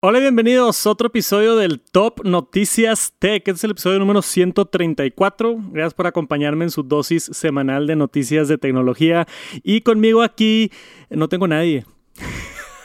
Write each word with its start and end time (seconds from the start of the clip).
Hola 0.00 0.18
y 0.20 0.22
bienvenidos 0.22 0.86
a 0.86 0.90
otro 0.90 1.08
episodio 1.08 1.56
del 1.56 1.80
Top 1.80 2.24
Noticias 2.24 3.14
Tech. 3.18 3.38
Este 3.38 3.50
es 3.50 3.64
el 3.64 3.72
episodio 3.72 3.98
número 3.98 4.22
134. 4.22 5.56
Gracias 5.72 5.92
por 5.92 6.06
acompañarme 6.06 6.66
en 6.66 6.70
su 6.70 6.84
dosis 6.84 7.24
semanal 7.24 7.88
de 7.88 7.96
noticias 7.96 8.46
de 8.46 8.58
tecnología. 8.58 9.26
Y 9.64 9.80
conmigo 9.80 10.22
aquí 10.22 10.70
no 11.10 11.28
tengo 11.28 11.48
nadie. 11.48 11.84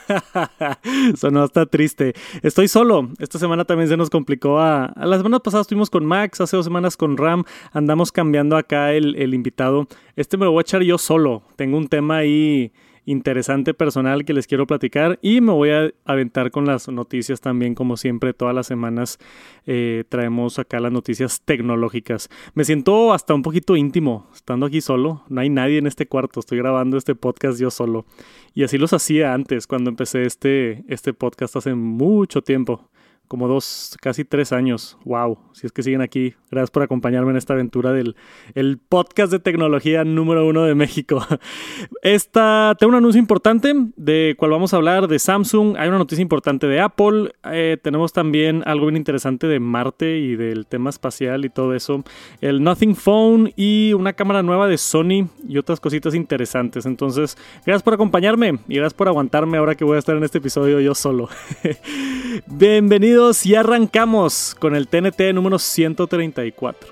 Sonó 1.16 1.44
hasta 1.44 1.66
triste. 1.66 2.14
Estoy 2.42 2.66
solo. 2.66 3.08
Esta 3.20 3.38
semana 3.38 3.64
también 3.64 3.88
se 3.88 3.96
nos 3.96 4.10
complicó. 4.10 4.58
A, 4.58 4.86
a 4.86 5.06
la 5.06 5.16
semana 5.16 5.38
pasada 5.38 5.60
estuvimos 5.60 5.90
con 5.90 6.04
Max, 6.04 6.40
hace 6.40 6.56
dos 6.56 6.66
semanas 6.66 6.96
con 6.96 7.16
Ram. 7.16 7.44
Andamos 7.70 8.10
cambiando 8.10 8.56
acá 8.56 8.92
el, 8.92 9.14
el 9.14 9.34
invitado. 9.34 9.86
Este 10.16 10.36
me 10.36 10.46
lo 10.46 10.50
voy 10.50 10.58
a 10.58 10.62
echar 10.62 10.82
yo 10.82 10.98
solo. 10.98 11.44
Tengo 11.54 11.76
un 11.76 11.86
tema 11.86 12.16
ahí 12.16 12.72
interesante 13.06 13.74
personal 13.74 14.24
que 14.24 14.32
les 14.32 14.46
quiero 14.46 14.66
platicar 14.66 15.18
y 15.22 15.40
me 15.40 15.52
voy 15.52 15.70
a 15.70 15.90
aventar 16.04 16.50
con 16.50 16.66
las 16.66 16.88
noticias 16.88 17.40
también 17.40 17.74
como 17.74 17.96
siempre 17.96 18.32
todas 18.32 18.54
las 18.54 18.66
semanas 18.66 19.18
eh, 19.66 20.04
traemos 20.08 20.58
acá 20.58 20.80
las 20.80 20.92
noticias 20.92 21.42
tecnológicas. 21.44 22.30
Me 22.54 22.64
siento 22.64 23.12
hasta 23.12 23.34
un 23.34 23.42
poquito 23.42 23.76
íntimo 23.76 24.28
estando 24.34 24.66
aquí 24.66 24.80
solo, 24.80 25.22
no 25.28 25.40
hay 25.40 25.50
nadie 25.50 25.78
en 25.78 25.86
este 25.86 26.06
cuarto, 26.06 26.40
estoy 26.40 26.58
grabando 26.58 26.96
este 26.96 27.14
podcast 27.14 27.60
yo 27.60 27.70
solo. 27.70 28.06
Y 28.54 28.64
así 28.64 28.78
los 28.78 28.92
hacía 28.92 29.34
antes 29.34 29.66
cuando 29.66 29.90
empecé 29.90 30.24
este, 30.24 30.84
este 30.88 31.12
podcast 31.12 31.56
hace 31.56 31.74
mucho 31.74 32.42
tiempo 32.42 32.88
como 33.28 33.48
dos, 33.48 33.96
casi 34.00 34.24
tres 34.24 34.52
años. 34.52 34.98
Wow, 35.04 35.38
si 35.52 35.66
es 35.66 35.72
que 35.72 35.82
siguen 35.82 36.02
aquí. 36.02 36.34
Gracias 36.50 36.70
por 36.70 36.82
acompañarme 36.82 37.30
en 37.30 37.36
esta 37.36 37.54
aventura 37.54 37.92
del 37.92 38.16
el 38.54 38.78
podcast 38.78 39.32
de 39.32 39.38
tecnología 39.38 40.04
número 40.04 40.46
uno 40.46 40.64
de 40.64 40.74
México. 40.74 41.26
Esta, 42.02 42.76
tengo 42.78 42.90
un 42.90 42.96
anuncio 42.96 43.18
importante 43.18 43.72
de 43.96 44.34
cual 44.38 44.50
vamos 44.50 44.74
a 44.74 44.76
hablar 44.76 45.08
de 45.08 45.18
Samsung. 45.18 45.76
Hay 45.78 45.88
una 45.88 45.98
noticia 45.98 46.22
importante 46.22 46.66
de 46.66 46.80
Apple. 46.80 47.32
Eh, 47.50 47.78
tenemos 47.82 48.12
también 48.12 48.62
algo 48.66 48.86
bien 48.86 48.96
interesante 48.96 49.46
de 49.46 49.58
Marte 49.58 50.18
y 50.18 50.36
del 50.36 50.66
tema 50.66 50.90
espacial 50.90 51.44
y 51.44 51.48
todo 51.48 51.74
eso. 51.74 52.04
El 52.40 52.62
Nothing 52.62 52.94
Phone 52.94 53.52
y 53.56 53.94
una 53.94 54.12
cámara 54.12 54.42
nueva 54.42 54.68
de 54.68 54.78
Sony 54.78 55.28
y 55.48 55.58
otras 55.58 55.80
cositas 55.80 56.14
interesantes. 56.14 56.86
Entonces, 56.86 57.36
gracias 57.64 57.82
por 57.82 57.94
acompañarme 57.94 58.58
y 58.68 58.76
gracias 58.76 58.94
por 58.94 59.08
aguantarme 59.08 59.58
ahora 59.58 59.74
que 59.74 59.84
voy 59.84 59.96
a 59.96 59.98
estar 59.98 60.16
en 60.16 60.24
este 60.24 60.38
episodio 60.38 60.78
yo 60.80 60.94
solo. 60.94 61.28
Bienvenido 62.46 63.13
y 63.44 63.54
arrancamos 63.54 64.56
con 64.58 64.74
el 64.74 64.88
TNT 64.88 65.32
número 65.32 65.58
134. 65.58 66.88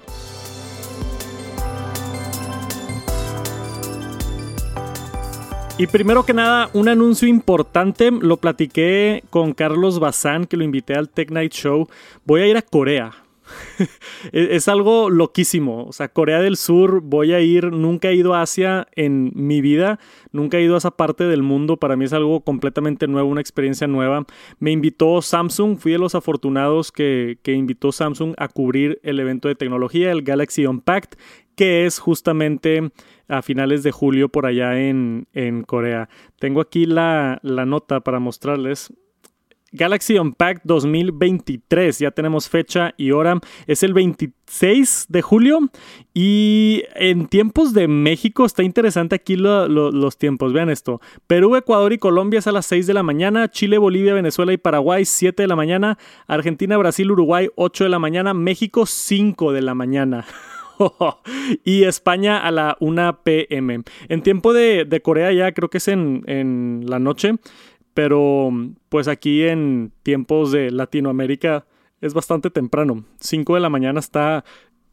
Y 5.78 5.86
primero 5.88 6.24
que 6.24 6.32
nada, 6.32 6.70
un 6.74 6.88
anuncio 6.88 7.26
importante, 7.26 8.12
lo 8.12 8.36
platiqué 8.36 9.24
con 9.30 9.52
Carlos 9.52 9.98
Bazán, 9.98 10.46
que 10.46 10.56
lo 10.56 10.62
invité 10.62 10.94
al 10.94 11.08
Tech 11.08 11.30
Night 11.30 11.52
Show. 11.52 11.88
Voy 12.24 12.42
a 12.42 12.46
ir 12.46 12.56
a 12.56 12.62
Corea 12.62 13.21
es 14.32 14.68
algo 14.68 15.10
loquísimo. 15.10 15.84
O 15.84 15.92
sea, 15.92 16.08
Corea 16.08 16.40
del 16.40 16.56
Sur, 16.56 17.00
voy 17.02 17.32
a 17.32 17.40
ir, 17.40 17.72
nunca 17.72 18.08
he 18.08 18.14
ido 18.14 18.34
a 18.34 18.42
Asia 18.42 18.88
en 18.94 19.32
mi 19.34 19.60
vida, 19.60 19.98
nunca 20.30 20.58
he 20.58 20.62
ido 20.62 20.74
a 20.74 20.78
esa 20.78 20.92
parte 20.92 21.24
del 21.24 21.42
mundo. 21.42 21.76
Para 21.76 21.96
mí 21.96 22.04
es 22.04 22.12
algo 22.12 22.42
completamente 22.42 23.06
nuevo, 23.08 23.28
una 23.28 23.40
experiencia 23.40 23.86
nueva. 23.86 24.24
Me 24.58 24.70
invitó 24.70 25.22
Samsung, 25.22 25.78
fui 25.78 25.92
de 25.92 25.98
los 25.98 26.14
afortunados 26.14 26.92
que, 26.92 27.38
que 27.42 27.52
invitó 27.52 27.92
Samsung 27.92 28.34
a 28.38 28.48
cubrir 28.48 29.00
el 29.02 29.20
evento 29.20 29.48
de 29.48 29.54
tecnología, 29.54 30.10
el 30.12 30.22
Galaxy 30.22 30.66
Unpacked, 30.66 31.18
que 31.56 31.86
es 31.86 31.98
justamente 31.98 32.90
a 33.28 33.42
finales 33.42 33.82
de 33.82 33.92
julio 33.92 34.28
por 34.28 34.46
allá 34.46 34.78
en, 34.80 35.26
en 35.32 35.62
Corea. 35.62 36.08
Tengo 36.38 36.60
aquí 36.60 36.86
la, 36.86 37.38
la 37.42 37.66
nota 37.66 38.00
para 38.00 38.18
mostrarles. 38.18 38.92
Galaxy 39.72 40.18
Unpacked 40.18 40.62
2023. 40.64 41.98
Ya 41.98 42.10
tenemos 42.10 42.48
fecha 42.48 42.94
y 42.98 43.10
hora. 43.10 43.40
Es 43.66 43.82
el 43.82 43.94
26 43.94 45.06
de 45.08 45.22
julio. 45.22 45.60
Y 46.12 46.84
en 46.94 47.26
tiempos 47.26 47.72
de 47.72 47.88
México 47.88 48.44
está 48.44 48.62
interesante 48.62 49.14
aquí 49.14 49.36
los 49.36 50.18
tiempos. 50.18 50.52
Vean 50.52 50.68
esto. 50.68 51.00
Perú, 51.26 51.56
Ecuador 51.56 51.92
y 51.92 51.98
Colombia 51.98 52.38
es 52.38 52.46
a 52.46 52.52
las 52.52 52.66
6 52.66 52.86
de 52.86 52.94
la 52.94 53.02
mañana. 53.02 53.50
Chile, 53.50 53.78
Bolivia, 53.78 54.12
Venezuela 54.12 54.52
y 54.52 54.58
Paraguay 54.58 55.06
7 55.06 55.42
de 55.42 55.48
la 55.48 55.56
mañana. 55.56 55.98
Argentina, 56.26 56.76
Brasil, 56.76 57.10
Uruguay 57.10 57.48
8 57.56 57.84
de 57.84 57.90
la 57.90 57.98
mañana. 57.98 58.34
México 58.34 58.84
5 58.84 59.52
de 59.52 59.62
la 59.62 59.74
mañana. 59.74 60.26
y 61.64 61.84
España 61.84 62.38
a 62.38 62.50
la 62.50 62.76
1 62.80 63.20
pm. 63.22 63.82
En 64.08 64.22
tiempo 64.22 64.52
de, 64.52 65.00
Corea 65.02 65.32
ya 65.32 65.52
creo 65.52 65.70
que 65.70 65.78
es 65.78 65.88
en, 65.88 66.24
en 66.26 66.84
la 66.86 66.98
noche. 66.98 67.36
Pero 67.94 68.50
pues 68.88 69.08
aquí 69.08 69.42
en 69.42 69.92
tiempos 70.02 70.52
de 70.52 70.70
Latinoamérica 70.70 71.66
es 72.00 72.14
bastante 72.14 72.50
temprano. 72.50 73.04
5 73.20 73.54
de 73.54 73.60
la 73.60 73.70
mañana 73.70 74.00
está 74.00 74.44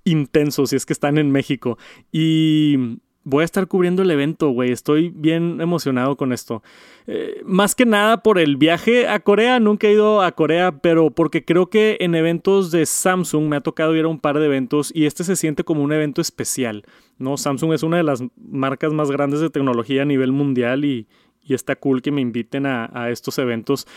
intenso 0.03 0.65
si 0.65 0.75
es 0.75 0.85
que 0.85 0.93
están 0.93 1.17
en 1.17 1.31
México. 1.31 1.77
Y 2.11 2.99
voy 3.23 3.41
a 3.43 3.45
estar 3.45 3.67
cubriendo 3.67 4.01
el 4.01 4.11
evento, 4.11 4.49
güey. 4.49 4.71
Estoy 4.71 5.09
bien 5.09 5.61
emocionado 5.61 6.17
con 6.17 6.33
esto. 6.33 6.63
Eh, 7.07 7.41
más 7.45 7.75
que 7.75 7.85
nada 7.85 8.21
por 8.23 8.39
el 8.39 8.57
viaje 8.57 9.07
a 9.07 9.19
Corea. 9.19 9.59
Nunca 9.59 9.87
he 9.87 9.93
ido 9.93 10.21
a 10.21 10.31
Corea, 10.31 10.79
pero 10.81 11.11
porque 11.11 11.45
creo 11.45 11.69
que 11.69 11.97
en 11.99 12.16
eventos 12.16 12.71
de 12.71 12.85
Samsung 12.85 13.47
me 13.47 13.55
ha 13.55 13.61
tocado 13.61 13.95
ir 13.95 14.05
a 14.05 14.09
un 14.09 14.19
par 14.19 14.39
de 14.39 14.45
eventos 14.45 14.91
y 14.93 15.05
este 15.05 15.23
se 15.23 15.35
siente 15.35 15.63
como 15.63 15.83
un 15.83 15.91
evento 15.91 16.21
especial. 16.21 16.83
¿no? 17.17 17.37
Samsung 17.37 17.73
es 17.73 17.83
una 17.83 17.97
de 17.97 18.03
las 18.03 18.23
marcas 18.37 18.93
más 18.93 19.11
grandes 19.11 19.39
de 19.39 19.49
tecnología 19.49 20.03
a 20.03 20.05
nivel 20.05 20.31
mundial 20.31 20.85
y, 20.85 21.07
y 21.49 21.55
está 21.55 21.75
cool 21.75 22.01
que 22.01 22.11
me 22.11 22.21
inviten 22.21 22.65
a, 22.65 23.09
estos 23.09 23.37
eventos. 23.39 23.87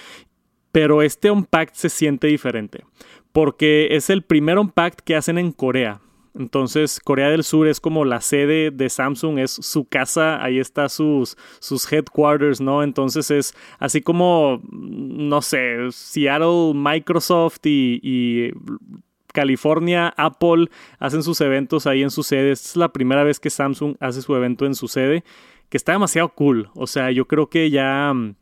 Pero 0.72 1.02
este 1.02 1.30
Unpacked 1.30 1.74
se 1.74 1.90
siente 1.90 2.26
diferente 2.26 2.84
porque 3.32 3.88
es 3.92 4.10
el 4.10 4.22
primer 4.22 4.58
Unpacked 4.58 5.04
que 5.04 5.16
hacen 5.16 5.38
en 5.38 5.52
Corea. 5.52 6.00
Entonces, 6.34 6.98
Corea 6.98 7.28
del 7.28 7.44
Sur 7.44 7.68
es 7.68 7.78
como 7.78 8.06
la 8.06 8.22
sede 8.22 8.70
de 8.70 8.88
Samsung, 8.88 9.38
es 9.38 9.50
su 9.50 9.84
casa, 9.84 10.42
ahí 10.42 10.58
está 10.58 10.88
sus, 10.88 11.36
sus 11.60 11.90
headquarters, 11.92 12.62
¿no? 12.62 12.82
Entonces 12.82 13.30
es 13.30 13.54
así 13.78 14.00
como, 14.00 14.62
no 14.70 15.42
sé, 15.42 15.76
Seattle, 15.90 16.72
Microsoft 16.74 17.58
y, 17.64 18.00
y 18.02 18.50
California, 19.34 20.14
Apple 20.16 20.69
hacen 20.98 21.22
sus 21.22 21.38
eventos 21.42 21.86
ahí 21.86 22.02
en 22.02 22.10
su 22.10 22.22
sede. 22.22 22.52
Esta 22.52 22.69
es 22.70 22.76
la 22.76 22.92
primera 22.92 23.24
vez 23.24 23.38
que 23.38 23.50
Samsung 23.50 23.96
hace 24.00 24.22
su 24.22 24.34
evento 24.34 24.64
en 24.64 24.74
su 24.74 24.88
sede 24.88 25.24
que 25.72 25.78
está 25.78 25.93
demasiado 25.93 26.28
cool. 26.34 26.69
O 26.75 26.87
sea, 26.87 27.10
yo 27.12 27.27
creo 27.27 27.49
que 27.49 27.71
ya 27.71 28.12
mm, 28.12 28.34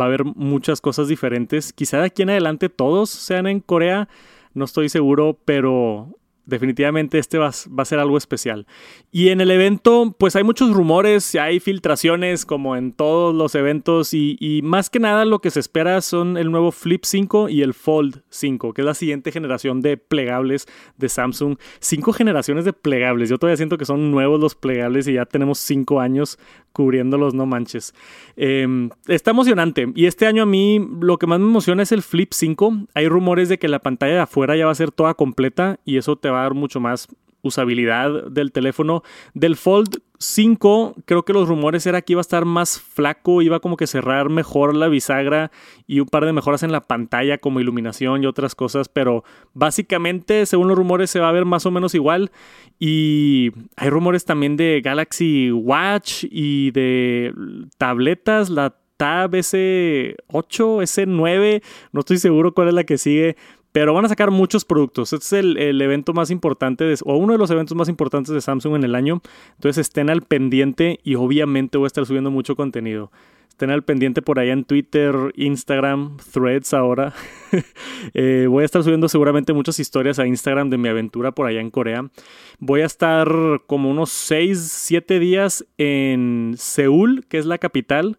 va 0.00 0.06
a 0.06 0.08
haber 0.08 0.24
muchas 0.24 0.80
cosas 0.80 1.08
diferentes. 1.08 1.74
Quizá 1.74 1.98
de 1.98 2.06
aquí 2.06 2.22
en 2.22 2.30
adelante 2.30 2.70
todos 2.70 3.10
sean 3.10 3.46
en 3.46 3.60
Corea, 3.60 4.08
no 4.54 4.64
estoy 4.64 4.88
seguro, 4.88 5.38
pero 5.44 6.08
definitivamente 6.50 7.18
este 7.18 7.38
va, 7.38 7.48
a 7.48 7.84
ser 7.84 7.98
algo 7.98 8.18
especial. 8.18 8.66
Y 9.10 9.28
en 9.28 9.40
el 9.40 9.50
evento, 9.50 10.14
pues 10.18 10.36
hay 10.36 10.42
muchos 10.42 10.72
rumores, 10.72 11.34
hay 11.36 11.60
filtraciones 11.60 12.44
como 12.44 12.76
en 12.76 12.92
todos 12.92 13.34
los 13.34 13.54
eventos 13.54 14.12
y, 14.12 14.60
más 14.62 14.90
que 14.90 14.98
nada 14.98 15.24
lo 15.24 15.38
que 15.38 15.50
se 15.50 15.60
espera 15.60 16.00
son 16.02 16.36
el 16.36 16.50
nuevo 16.50 16.72
Flip 16.72 17.02
5 17.04 17.48
y 17.48 17.62
el 17.62 17.72
Fold 17.72 18.22
5, 18.28 18.74
que 18.74 18.82
es 18.82 18.86
la 18.86 18.94
siguiente 18.94 19.32
generación 19.32 19.80
de 19.80 19.96
plegables 19.96 20.66
de 20.98 21.08
Samsung. 21.08 21.56
Cinco 21.78 22.12
generaciones 22.12 22.64
de 22.64 22.72
plegables. 22.72 23.30
Yo 23.30 23.38
todavía 23.38 23.56
siento 23.56 23.78
que 23.78 23.84
son 23.84 24.10
nuevos 24.10 24.40
los 24.40 24.54
plegables 24.54 25.06
y 25.08 25.14
ya 25.14 25.24
tenemos 25.24 25.58
cinco 25.58 26.00
años 26.00 26.38
cubriéndolos, 26.72 27.34
no 27.34 27.46
manches. 27.46 27.94
Em, 28.36 28.90
está 29.08 29.32
emocionante. 29.32 29.90
Y 29.94 30.06
este 30.06 30.26
año 30.26 30.42
a 30.42 30.46
mí 30.46 30.84
lo 31.00 31.18
que 31.18 31.26
más 31.26 31.40
me 31.40 31.46
emociona 31.46 31.82
es 31.82 31.92
el 31.92 32.02
Flip 32.02 32.32
5. 32.32 32.86
Hay 32.94 33.08
rumores 33.08 33.48
de 33.48 33.58
que 33.58 33.68
la 33.68 33.80
pantalla 33.80 34.14
de 34.14 34.20
afuera 34.20 34.56
ya 34.56 34.66
va 34.66 34.72
a 34.72 34.76
ser 34.76 34.90
toda 34.90 35.14
completa 35.14 35.80
y 35.84 35.96
eso 35.96 36.16
te 36.16 36.30
va 36.30 36.40
a 36.40 36.42
dar 36.44 36.54
mucho 36.54 36.80
más 36.80 37.08
usabilidad 37.42 38.30
del 38.30 38.52
teléfono. 38.52 39.02
Del 39.34 39.56
Fold 39.56 40.00
5, 40.18 40.96
creo 41.06 41.24
que 41.24 41.32
los 41.32 41.48
rumores 41.48 41.86
era 41.86 42.02
que 42.02 42.12
iba 42.12 42.20
a 42.20 42.22
estar 42.22 42.44
más 42.44 42.78
flaco, 42.78 43.40
iba 43.40 43.60
como 43.60 43.76
que 43.76 43.86
cerrar 43.86 44.28
mejor 44.28 44.76
la 44.76 44.88
bisagra 44.88 45.50
y 45.86 46.00
un 46.00 46.06
par 46.06 46.26
de 46.26 46.34
mejoras 46.34 46.62
en 46.62 46.72
la 46.72 46.82
pantalla 46.82 47.38
como 47.38 47.60
iluminación 47.60 48.22
y 48.22 48.26
otras 48.26 48.54
cosas, 48.54 48.88
pero 48.88 49.24
básicamente, 49.54 50.44
según 50.44 50.68
los 50.68 50.76
rumores, 50.76 51.10
se 51.10 51.20
va 51.20 51.30
a 51.30 51.32
ver 51.32 51.46
más 51.46 51.64
o 51.64 51.70
menos 51.70 51.94
igual. 51.94 52.30
Y 52.78 53.52
hay 53.76 53.88
rumores 53.88 54.26
también 54.26 54.56
de 54.56 54.82
Galaxy 54.84 55.50
Watch 55.52 56.24
y 56.30 56.70
de 56.72 57.32
tabletas, 57.78 58.50
la 58.50 58.76
Tab 59.00 59.30
S8, 59.30 60.14
S9, 60.28 61.62
no 61.92 62.00
estoy 62.00 62.18
seguro 62.18 62.52
cuál 62.52 62.68
es 62.68 62.74
la 62.74 62.84
que 62.84 62.98
sigue, 62.98 63.34
pero 63.72 63.94
van 63.94 64.04
a 64.04 64.08
sacar 64.08 64.30
muchos 64.30 64.64
productos. 64.64 65.12
Este 65.12 65.38
es 65.38 65.44
el, 65.44 65.80
evento 65.80 66.12
más 66.12 66.30
importante, 66.30 66.92
o 67.04 67.16
uno 67.16 67.32
de 67.32 67.38
los 67.38 67.50
eventos 67.50 67.76
más 67.76 67.88
importantes 67.88 68.34
de 68.34 68.40
Samsung 68.40 68.76
en 68.76 68.84
el 68.84 68.94
año. 68.94 69.22
Entonces 69.54 69.86
estén 69.86 70.10
al 70.10 70.22
pendiente 70.22 70.98
y 71.04 71.14
obviamente 71.14 71.78
voy 71.78 71.86
a 71.86 71.88
estar 71.88 72.06
subiendo 72.06 72.30
mucho 72.30 72.56
contenido. 72.56 73.10
Estén 73.48 73.70
al 73.70 73.82
pendiente 73.82 74.22
por 74.22 74.38
allá 74.38 74.54
en 74.54 74.64
Twitter, 74.64 75.14
Instagram, 75.36 76.16
Threads 76.32 76.74
ahora. 76.74 77.12
Eh, 78.14 78.46
voy 78.48 78.62
a 78.62 78.64
estar 78.64 78.82
subiendo 78.82 79.08
seguramente 79.08 79.52
muchas 79.52 79.78
historias 79.78 80.18
a 80.18 80.26
Instagram 80.26 80.70
de 80.70 80.78
mi 80.78 80.88
aventura 80.88 81.32
por 81.32 81.46
allá 81.46 81.60
en 81.60 81.70
Corea. 81.70 82.08
Voy 82.58 82.80
a 82.80 82.86
estar 82.86 83.28
como 83.66 83.90
unos 83.90 84.10
6, 84.10 84.58
7 84.58 85.18
días 85.18 85.66
en 85.76 86.54
Seúl, 86.56 87.26
que 87.28 87.38
es 87.38 87.44
la 87.44 87.58
capital 87.58 88.18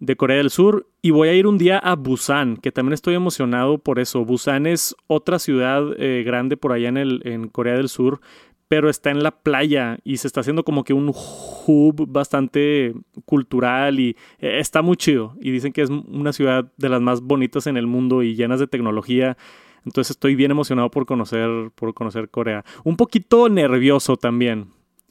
de 0.00 0.16
Corea 0.16 0.38
del 0.38 0.50
Sur 0.50 0.86
Y 1.04 1.10
voy 1.10 1.28
a 1.28 1.34
ir 1.34 1.48
un 1.48 1.58
día 1.58 1.78
a 1.78 1.96
Busan, 1.96 2.56
que 2.56 2.70
también 2.70 2.92
estoy 2.92 3.16
emocionado 3.16 3.78
por 3.78 3.98
eso. 3.98 4.24
Busan 4.24 4.66
es 4.66 4.94
otra 5.08 5.40
ciudad 5.40 5.82
eh, 5.98 6.22
grande 6.22 6.56
por 6.56 6.70
allá 6.70 6.90
en, 6.90 6.96
el, 6.96 7.22
en 7.24 7.48
Corea 7.48 7.74
del 7.74 7.88
Sur, 7.88 8.20
pero 8.68 8.88
está 8.88 9.10
en 9.10 9.24
la 9.24 9.32
playa 9.32 9.98
y 10.04 10.18
se 10.18 10.28
está 10.28 10.42
haciendo 10.42 10.62
como 10.62 10.84
que 10.84 10.94
un 10.94 11.08
hub 11.08 12.06
bastante 12.08 12.94
cultural 13.24 13.98
y 13.98 14.10
eh, 14.38 14.60
está 14.60 14.80
muy 14.80 14.96
chido. 14.96 15.34
Y 15.40 15.50
dicen 15.50 15.72
que 15.72 15.82
es 15.82 15.90
una 15.90 16.32
ciudad 16.32 16.72
de 16.76 16.88
las 16.88 17.00
más 17.00 17.20
bonitas 17.20 17.66
en 17.66 17.76
el 17.76 17.88
mundo 17.88 18.22
y 18.22 18.36
llenas 18.36 18.60
de 18.60 18.68
tecnología. 18.68 19.36
Entonces 19.84 20.12
estoy 20.12 20.36
bien 20.36 20.52
emocionado 20.52 20.88
por 20.92 21.04
conocer, 21.04 21.72
por 21.74 21.94
conocer 21.94 22.28
Corea. 22.28 22.64
Un 22.84 22.96
poquito 22.96 23.48
nervioso 23.48 24.16
también 24.16 24.68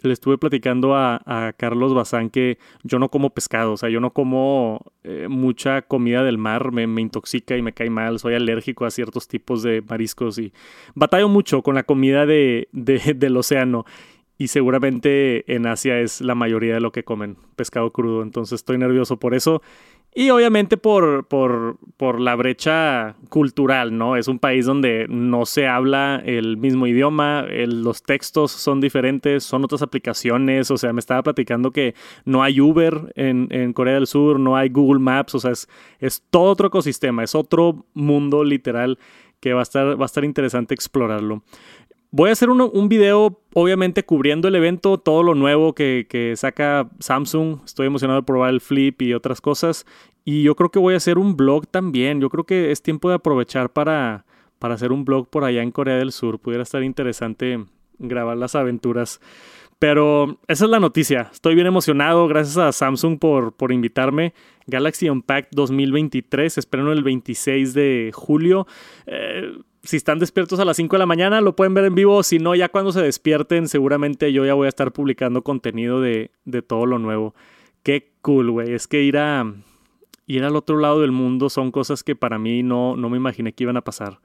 le 0.07 0.13
estuve 0.13 0.37
platicando 0.37 0.95
a, 0.95 1.19
Carlos 1.57 1.93
Bazán 1.93 2.29
que 2.29 2.57
yo 2.83 2.99
no 2.99 3.09
como 3.09 3.31
pescado, 3.31 3.73
o 3.73 3.77
sea, 3.77 3.89
yo 3.89 3.99
no 3.99 4.11
como 4.11 4.81
eh, 5.03 5.27
mucha 5.29 5.81
comida 5.81 6.23
del 6.23 6.37
mar, 6.37 6.71
me, 6.71 6.83
intoxica 7.01 7.57
y 7.57 7.61
me 7.61 7.73
cae 7.73 7.89
mal, 7.89 8.19
soy 8.19 8.35
alérgico 8.35 8.85
a 8.85 8.91
ciertos 8.91 9.27
tipos 9.27 9.63
de 9.63 9.81
mariscos 9.81 10.37
y 10.37 10.53
batallo 10.95 11.29
mucho 11.29 11.61
con 11.61 11.75
la 11.75 11.83
comida 11.83 12.25
de, 12.25 12.67
del 12.71 13.37
océano. 13.37 13.85
Y 14.37 14.47
seguramente 14.47 15.53
en 15.53 15.67
Asia 15.67 15.99
es 15.99 16.19
la 16.19 16.33
mayoría 16.33 16.73
de 16.73 16.81
lo 16.81 16.91
que 16.91 17.03
comen, 17.03 17.37
pescado 17.55 17.91
crudo. 17.91 18.23
Entonces 18.23 18.53
estoy 18.53 18.79
nervioso 18.79 19.19
por 19.19 19.35
eso. 19.35 19.61
Y 20.13 20.29
obviamente 20.29 20.75
por, 20.75 21.25
por, 21.27 21.77
por, 21.95 22.19
la 22.19 22.35
brecha 22.35 23.15
cultural, 23.29 23.97
¿no? 23.97 24.17
Es 24.17 24.27
un 24.27 24.39
país 24.39 24.65
donde 24.65 25.05
no 25.07 25.45
se 25.45 25.67
habla 25.67 26.21
el 26.25 26.57
mismo 26.57 26.85
idioma, 26.85 27.45
los 27.49 28.03
textos 28.03 28.51
son 28.51 28.81
diferentes, 28.81 29.45
son 29.45 29.63
otras 29.63 29.81
aplicaciones, 29.81 30.69
o 30.69 30.75
sea, 30.75 30.91
me 30.91 30.99
estaba 30.99 31.23
platicando 31.23 31.71
que 31.71 31.95
no 32.25 32.43
hay 32.43 32.59
Uber 32.59 33.13
en, 33.15 33.47
en 33.51 33.71
Corea 33.71 33.93
del 33.93 34.07
Sur, 34.07 34.37
no 34.37 34.57
hay 34.57 34.67
Google 34.67 34.99
Maps, 34.99 35.35
o 35.35 35.39
sea, 35.39 35.51
es, 35.51 35.69
es 35.99 36.21
todo 36.29 36.51
otro 36.51 36.67
ecosistema, 36.67 37.23
es 37.23 37.33
otro 37.33 37.85
mundo 37.93 38.43
literal 38.43 38.99
que 39.39 39.53
va 39.53 39.61
a 39.61 39.63
estar, 39.63 39.97
va 39.97 40.03
a 40.03 40.07
estar 40.07 40.25
interesante 40.25 40.73
explorarlo. 40.73 41.41
Voy 42.13 42.27
a 42.27 42.33
hacer 42.33 42.49
un 42.49 42.89
video, 42.89 43.39
obviamente, 43.53 44.03
cubriendo 44.03 44.49
el 44.49 44.55
evento, 44.55 44.97
todo 44.97 45.23
lo 45.23 45.33
nuevo 45.33 45.73
que, 45.73 46.33
saca 46.35 46.89
Samsung. 46.99 47.59
Estoy 47.63 47.87
emocionado 47.87 48.19
de 48.19 48.25
probar 48.25 48.49
el 48.49 48.59
Flip 48.59 49.01
y 49.01 49.13
otras 49.13 49.39
cosas. 49.39 49.85
Y 50.25 50.43
yo 50.43 50.57
creo 50.57 50.71
que 50.71 50.79
voy 50.79 50.93
a 50.93 50.97
hacer 50.97 51.17
un 51.17 51.37
blog 51.37 51.67
también. 51.67 52.19
Yo 52.19 52.29
creo 52.29 52.43
que 52.43 52.71
es 52.71 52.81
tiempo 52.81 53.07
de 53.07 53.15
aprovechar 53.15 53.71
para, 53.71 54.25
para 54.59 54.73
hacer 54.73 54.91
un 54.91 55.05
blog 55.05 55.29
por 55.29 55.45
allá 55.45 55.63
en 55.63 55.71
Corea 55.71 55.95
del 55.95 56.11
Sur. 56.11 56.37
Pudiera 56.39 56.63
estar 56.63 56.83
interesante 56.83 57.63
grabar 57.97 58.35
las 58.35 58.55
aventuras. 58.55 59.21
Pero 59.79 60.37
esa 60.49 60.65
es 60.65 60.69
la 60.69 60.81
noticia. 60.81 61.29
Estoy 61.31 61.55
bien 61.55 61.67
emocionado. 61.67 62.27
Gracias 62.27 62.57
a 62.57 62.73
Samsung 62.73 63.19
por, 63.19 63.53
por 63.53 63.71
invitarme. 63.71 64.33
Galaxy 64.67 65.09
Unpacked 65.09 65.51
2023. 65.53 66.57
Espero 66.57 66.91
el 66.91 67.03
26 67.03 67.73
de 67.73 68.11
julio. 68.13 68.67
Eh, 69.05 69.53
si 69.83 69.97
están 69.97 70.19
despiertos 70.19 70.59
a 70.59 70.65
las 70.65 70.77
5 70.77 70.95
de 70.95 70.99
la 70.99 71.05
mañana, 71.05 71.41
lo 71.41 71.55
pueden 71.55 71.73
ver 71.73 71.85
en 71.85 71.95
vivo. 71.95 72.21
Si 72.23 72.39
no, 72.39 72.55
ya 72.55 72.69
cuando 72.69 72.91
se 72.91 73.01
despierten, 73.01 73.67
seguramente 73.67 74.31
yo 74.31 74.45
ya 74.45 74.53
voy 74.53 74.67
a 74.67 74.69
estar 74.69 74.91
publicando 74.91 75.43
contenido 75.43 76.01
de, 76.01 76.31
de 76.45 76.61
todo 76.61 76.85
lo 76.85 76.99
nuevo. 76.99 77.33
Qué 77.83 78.11
cool, 78.21 78.51
güey. 78.51 78.73
Es 78.73 78.87
que 78.87 79.01
ir 79.01 79.17
a 79.17 79.53
ir 80.27 80.43
al 80.43 80.55
otro 80.55 80.77
lado 80.77 81.01
del 81.01 81.11
mundo 81.11 81.49
son 81.49 81.71
cosas 81.71 82.03
que 82.03 82.15
para 82.15 82.37
mí 82.37 82.63
no, 82.63 82.95
no 82.95 83.09
me 83.09 83.17
imaginé 83.17 83.53
que 83.53 83.63
iban 83.63 83.77
a 83.77 83.81
pasar. 83.81 84.19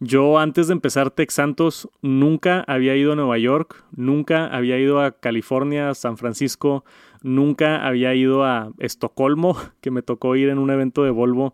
Yo 0.00 0.38
antes 0.38 0.68
de 0.68 0.74
empezar 0.74 1.10
Tech 1.10 1.30
Santos 1.30 1.88
nunca 2.02 2.64
había 2.68 2.94
ido 2.94 3.12
a 3.12 3.16
Nueva 3.16 3.36
York, 3.38 3.84
nunca 3.90 4.46
había 4.46 4.78
ido 4.78 5.00
a 5.00 5.18
California, 5.18 5.92
San 5.94 6.16
Francisco, 6.16 6.84
nunca 7.22 7.84
había 7.84 8.14
ido 8.14 8.44
a 8.44 8.70
Estocolmo, 8.78 9.56
que 9.80 9.90
me 9.90 10.02
tocó 10.02 10.36
ir 10.36 10.50
en 10.50 10.58
un 10.58 10.70
evento 10.70 11.02
de 11.02 11.10
Volvo, 11.10 11.52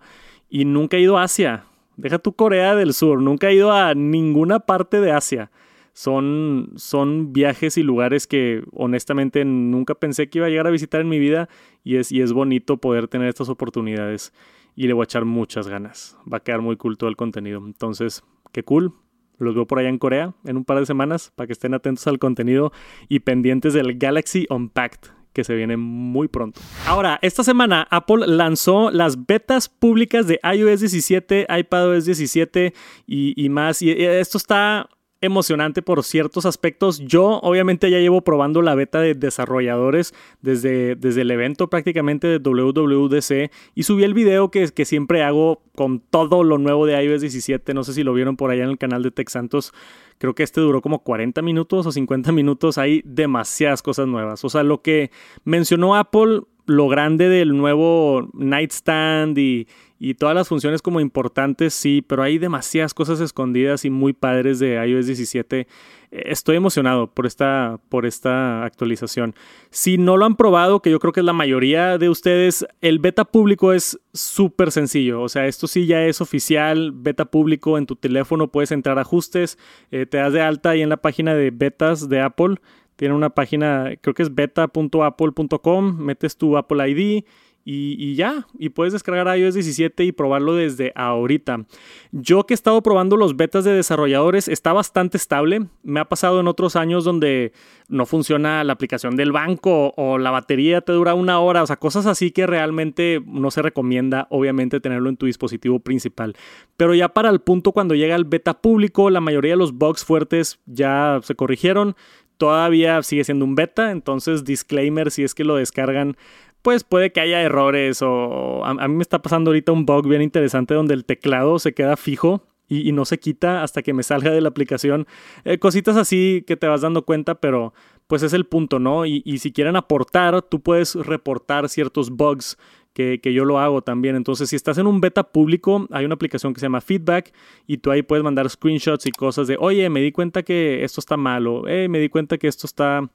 y 0.50 0.66
nunca 0.66 0.98
he 0.98 1.00
ido 1.00 1.16
a 1.16 1.22
Asia. 1.22 1.64
Deja 1.96 2.18
tu 2.18 2.34
Corea 2.34 2.74
del 2.74 2.94
Sur, 2.94 3.20
nunca 3.20 3.48
he 3.48 3.54
ido 3.54 3.72
a 3.72 3.94
ninguna 3.94 4.60
parte 4.60 5.00
de 5.00 5.12
Asia. 5.12 5.50
Son, 5.92 6.72
son 6.74 7.32
viajes 7.32 7.78
y 7.78 7.84
lugares 7.84 8.26
que 8.26 8.64
honestamente 8.72 9.44
nunca 9.44 9.94
pensé 9.94 10.28
que 10.28 10.38
iba 10.38 10.48
a 10.48 10.50
llegar 10.50 10.66
a 10.66 10.70
visitar 10.70 11.00
en 11.00 11.08
mi 11.08 11.20
vida 11.20 11.48
y 11.84 11.96
es, 11.96 12.10
y 12.10 12.20
es 12.20 12.32
bonito 12.32 12.78
poder 12.78 13.06
tener 13.06 13.28
estas 13.28 13.48
oportunidades 13.48 14.32
y 14.74 14.88
le 14.88 14.92
voy 14.92 15.02
a 15.02 15.04
echar 15.04 15.24
muchas 15.24 15.68
ganas. 15.68 16.18
Va 16.30 16.38
a 16.38 16.40
quedar 16.40 16.62
muy 16.62 16.76
cool 16.76 16.98
todo 16.98 17.08
el 17.08 17.16
contenido. 17.16 17.62
Entonces, 17.64 18.24
qué 18.50 18.64
cool. 18.64 18.92
Los 19.38 19.54
veo 19.54 19.66
por 19.66 19.78
allá 19.78 19.88
en 19.88 19.98
Corea 19.98 20.34
en 20.44 20.56
un 20.56 20.64
par 20.64 20.80
de 20.80 20.86
semanas 20.86 21.32
para 21.36 21.46
que 21.46 21.52
estén 21.52 21.74
atentos 21.74 22.06
al 22.08 22.18
contenido 22.18 22.72
y 23.08 23.20
pendientes 23.20 23.72
del 23.72 23.96
Galaxy 23.96 24.46
Unpacked 24.50 25.10
que 25.34 25.44
se 25.44 25.54
viene 25.54 25.76
muy 25.76 26.28
pronto. 26.28 26.60
Ahora, 26.86 27.18
esta 27.20 27.44
semana 27.44 27.86
Apple 27.90 28.26
lanzó 28.26 28.90
las 28.90 29.26
betas 29.26 29.68
públicas 29.68 30.26
de 30.26 30.40
iOS 30.42 30.80
17, 30.80 31.46
iPadOS 31.58 32.06
17 32.06 32.72
y, 33.06 33.44
y 33.44 33.48
más. 33.50 33.82
Y 33.82 33.90
esto 33.90 34.38
está 34.38 34.88
emocionante 35.24 35.82
por 35.82 36.04
ciertos 36.04 36.46
aspectos. 36.46 37.00
Yo 37.00 37.40
obviamente 37.42 37.90
ya 37.90 37.98
llevo 37.98 38.22
probando 38.22 38.62
la 38.62 38.74
beta 38.74 39.00
de 39.00 39.14
desarrolladores 39.14 40.14
desde, 40.40 40.96
desde 40.96 41.22
el 41.22 41.30
evento 41.30 41.68
prácticamente 41.68 42.26
de 42.26 42.38
WWDC 42.38 43.50
y 43.74 43.82
subí 43.82 44.04
el 44.04 44.14
video 44.14 44.50
que, 44.50 44.68
que 44.68 44.84
siempre 44.84 45.22
hago 45.22 45.62
con 45.74 46.00
todo 46.00 46.44
lo 46.44 46.58
nuevo 46.58 46.86
de 46.86 47.02
iOS 47.02 47.22
17. 47.22 47.74
No 47.74 47.84
sé 47.84 47.94
si 47.94 48.02
lo 48.02 48.12
vieron 48.12 48.36
por 48.36 48.50
allá 48.50 48.64
en 48.64 48.70
el 48.70 48.78
canal 48.78 49.02
de 49.02 49.10
Tech 49.10 49.28
Santos. 49.28 49.72
Creo 50.18 50.34
que 50.34 50.42
este 50.42 50.60
duró 50.60 50.80
como 50.80 51.00
40 51.00 51.42
minutos 51.42 51.86
o 51.86 51.92
50 51.92 52.32
minutos. 52.32 52.78
Hay 52.78 53.02
demasiadas 53.04 53.82
cosas 53.82 54.06
nuevas. 54.06 54.44
O 54.44 54.48
sea, 54.48 54.62
lo 54.62 54.82
que 54.82 55.10
mencionó 55.44 55.96
Apple, 55.96 56.42
lo 56.66 56.88
grande 56.88 57.28
del 57.28 57.56
nuevo 57.56 58.30
Nightstand 58.32 59.38
y, 59.38 59.66
y 60.04 60.12
todas 60.12 60.34
las 60.34 60.48
funciones 60.48 60.82
como 60.82 61.00
importantes, 61.00 61.72
sí, 61.72 62.04
pero 62.06 62.22
hay 62.22 62.36
demasiadas 62.36 62.92
cosas 62.92 63.20
escondidas 63.20 63.86
y 63.86 63.90
muy 63.90 64.12
padres 64.12 64.58
de 64.58 64.74
iOS 64.86 65.06
17. 65.06 65.66
Estoy 66.10 66.56
emocionado 66.56 67.06
por 67.06 67.24
esta, 67.24 67.80
por 67.88 68.04
esta 68.04 68.66
actualización. 68.66 69.34
Si 69.70 69.96
no 69.96 70.18
lo 70.18 70.26
han 70.26 70.36
probado, 70.36 70.80
que 70.80 70.90
yo 70.90 71.00
creo 71.00 71.14
que 71.14 71.20
es 71.20 71.24
la 71.24 71.32
mayoría 71.32 71.96
de 71.96 72.10
ustedes, 72.10 72.66
el 72.82 72.98
beta 72.98 73.24
público 73.24 73.72
es 73.72 73.98
súper 74.12 74.72
sencillo. 74.72 75.22
O 75.22 75.30
sea, 75.30 75.46
esto 75.46 75.66
sí 75.66 75.86
ya 75.86 76.04
es 76.04 76.20
oficial, 76.20 76.92
beta 76.92 77.24
público 77.24 77.78
en 77.78 77.86
tu 77.86 77.96
teléfono, 77.96 78.48
puedes 78.48 78.72
entrar 78.72 78.98
ajustes, 78.98 79.56
eh, 79.90 80.04
te 80.04 80.18
das 80.18 80.34
de 80.34 80.42
alta 80.42 80.70
ahí 80.70 80.82
en 80.82 80.90
la 80.90 80.98
página 80.98 81.34
de 81.34 81.50
betas 81.50 82.10
de 82.10 82.20
Apple. 82.20 82.56
Tiene 82.96 83.14
una 83.14 83.30
página, 83.30 83.94
creo 84.02 84.12
que 84.12 84.22
es 84.22 84.34
beta.apple.com, 84.34 85.96
metes 85.96 86.36
tu 86.36 86.58
Apple 86.58 86.90
ID 86.90 87.24
y, 87.66 88.14
ya, 88.14 88.46
y 88.58 88.68
puedes 88.68 88.92
descargar 88.92 89.38
iOS 89.38 89.54
17 89.54 90.04
y 90.04 90.12
probarlo 90.12 90.54
desde 90.54 90.92
ahorita. 90.94 91.64
Yo 92.12 92.44
que 92.44 92.52
he 92.52 92.56
estado 92.56 92.82
probando 92.82 93.16
los 93.16 93.36
betas 93.36 93.64
de 93.64 93.72
desarrolladores, 93.72 94.48
está 94.48 94.74
bastante 94.74 95.16
estable. 95.16 95.66
Me 95.82 96.00
ha 96.00 96.04
pasado 96.04 96.40
en 96.40 96.48
otros 96.48 96.76
años 96.76 97.04
donde 97.04 97.52
no 97.88 98.04
funciona 98.04 98.64
la 98.64 98.74
aplicación 98.74 99.16
del 99.16 99.32
banco 99.32 99.94
o 99.96 100.18
la 100.18 100.30
batería 100.30 100.82
te 100.82 100.92
dura 100.92 101.14
una 101.14 101.40
hora, 101.40 101.62
o 101.62 101.66
sea, 101.66 101.76
cosas 101.76 102.04
así 102.04 102.32
que 102.32 102.46
realmente 102.46 103.22
no 103.24 103.50
se 103.50 103.62
recomienda, 103.62 104.26
obviamente, 104.30 104.80
tenerlo 104.80 105.08
en 105.08 105.16
tu 105.16 105.24
dispositivo 105.24 105.80
principal. 105.80 106.36
Pero 106.76 106.94
ya 106.94 107.08
para 107.08 107.30
el 107.30 107.40
punto 107.40 107.72
cuando 107.72 107.94
llega 107.94 108.14
el 108.14 108.24
beta 108.24 108.60
público, 108.60 109.08
la 109.08 109.20
mayoría 109.20 109.52
de 109.52 109.58
los 109.58 109.72
bugs 109.72 110.04
fuertes 110.04 110.60
ya 110.66 111.20
se 111.22 111.34
corrigieron 111.34 111.96
todavía 112.36 113.00
sigue 113.02 113.24
siendo 113.24 113.44
un 113.44 113.54
beta, 113.54 113.92
entonces 113.92 114.44
disclaimer 114.44 115.10
si 115.10 115.22
es 115.22 115.34
que 115.34 115.44
lo 115.44 115.54
descargan 115.54 116.16
pues 116.64 116.82
puede 116.82 117.12
que 117.12 117.20
haya 117.20 117.42
errores 117.42 118.00
o 118.00 118.64
a, 118.64 118.88
mí 118.88 118.94
me 118.94 119.02
está 119.02 119.20
pasando 119.20 119.50
ahorita 119.50 119.70
un 119.70 119.84
bug 119.84 120.08
bien 120.08 120.22
interesante 120.22 120.72
donde 120.72 120.94
el 120.94 121.04
teclado 121.04 121.58
se 121.58 121.74
queda 121.74 121.98
fijo 121.98 122.42
y, 122.66 122.90
no 122.92 123.04
se 123.04 123.18
quita 123.18 123.62
hasta 123.62 123.82
que 123.82 123.92
me 123.92 124.02
salga 124.02 124.30
de 124.30 124.40
la 124.40 124.48
aplicación. 124.48 125.06
Eh, 125.44 125.58
cositas 125.58 125.98
así 125.98 126.42
que 126.46 126.56
te 126.56 126.66
vas 126.66 126.80
dando 126.80 127.04
cuenta, 127.04 127.34
pero 127.34 127.74
pues 128.06 128.22
es 128.22 128.32
el 128.32 128.46
punto, 128.46 128.78
¿no? 128.78 129.04
Y, 129.04 129.20
si 129.38 129.52
quieren 129.52 129.76
aportar, 129.76 130.40
tú 130.40 130.62
puedes 130.62 130.94
reportar 130.94 131.68
ciertos 131.68 132.08
bugs 132.08 132.56
que, 132.94 133.20
que, 133.22 133.34
yo 133.34 133.44
lo 133.44 133.58
hago 133.58 133.82
también. 133.82 134.16
Entonces, 134.16 134.48
si 134.48 134.56
estás 134.56 134.78
en 134.78 134.86
un 134.86 135.02
beta 135.02 135.22
público, 135.22 135.86
hay 135.90 136.06
una 136.06 136.14
aplicación 136.14 136.54
que 136.54 136.60
se 136.60 136.66
llama 136.66 136.80
Feedback 136.80 137.34
y 137.66 137.76
tú 137.76 137.90
ahí 137.90 138.02
puedes 138.02 138.24
mandar 138.24 138.48
screenshots 138.48 139.04
y 139.04 139.10
cosas 139.10 139.48
de, 139.48 139.58
oye, 139.60 139.90
me 139.90 140.00
di 140.00 140.12
cuenta 140.12 140.42
que 140.42 140.82
esto 140.82 141.00
está 141.00 141.18
malo, 141.18 141.68
eh, 141.68 141.88
me 141.90 141.98
di 141.98 142.08
cuenta 142.08 142.38
que 142.38 142.48
esto 142.48 142.66
está 142.66 143.10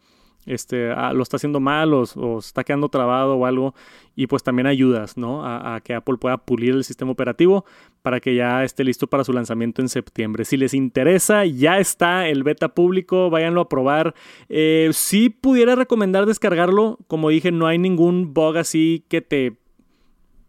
este, 0.46 0.92
ah, 0.92 1.14
lo 1.14 1.24
está 1.24 1.38
haciendo 1.38 1.60
mal 1.60 1.94
o, 1.94 2.40
está 2.40 2.64
quedando 2.64 2.90
trabado 2.90 3.36
o 3.36 3.46
algo. 3.46 3.76
Y 4.16 4.28
pues 4.28 4.44
también 4.44 4.68
ayudas, 4.68 5.18
¿no? 5.18 5.46
A, 5.46 5.80
que 5.82 5.94
Apple 5.94 6.18
pueda 6.18 6.38
pulir 6.38 6.74
el 6.74 6.84
sistema 6.84 7.12
operativo 7.12 7.66
para 8.02 8.20
que 8.20 8.36
ya 8.36 8.64
esté 8.64 8.84
listo 8.84 9.08
para 9.08 9.24
su 9.24 9.32
lanzamiento 9.32 9.82
en 9.82 9.90
septiembre. 9.90 10.44
Si 10.44 10.58
les 10.58 10.74
interesa, 10.74 11.46
ya 11.46 11.80
está 11.80 12.28
el 12.28 12.44
beta 12.44 12.74
público, 12.74 13.30
váyanlo 13.30 13.62
a 13.62 13.70
probar. 13.70 14.16
Eh, 14.50 14.90
si 14.92 15.30
pudiera 15.30 15.76
recomendar 15.76 16.26
descargarlo, 16.26 16.98
como 17.08 17.30
dije, 17.30 17.52
no 17.52 17.68
hay 17.68 17.78
ningún 17.78 18.34
bug 18.34 18.58
así 18.58 19.06
que 19.08 19.22
te 19.22 19.58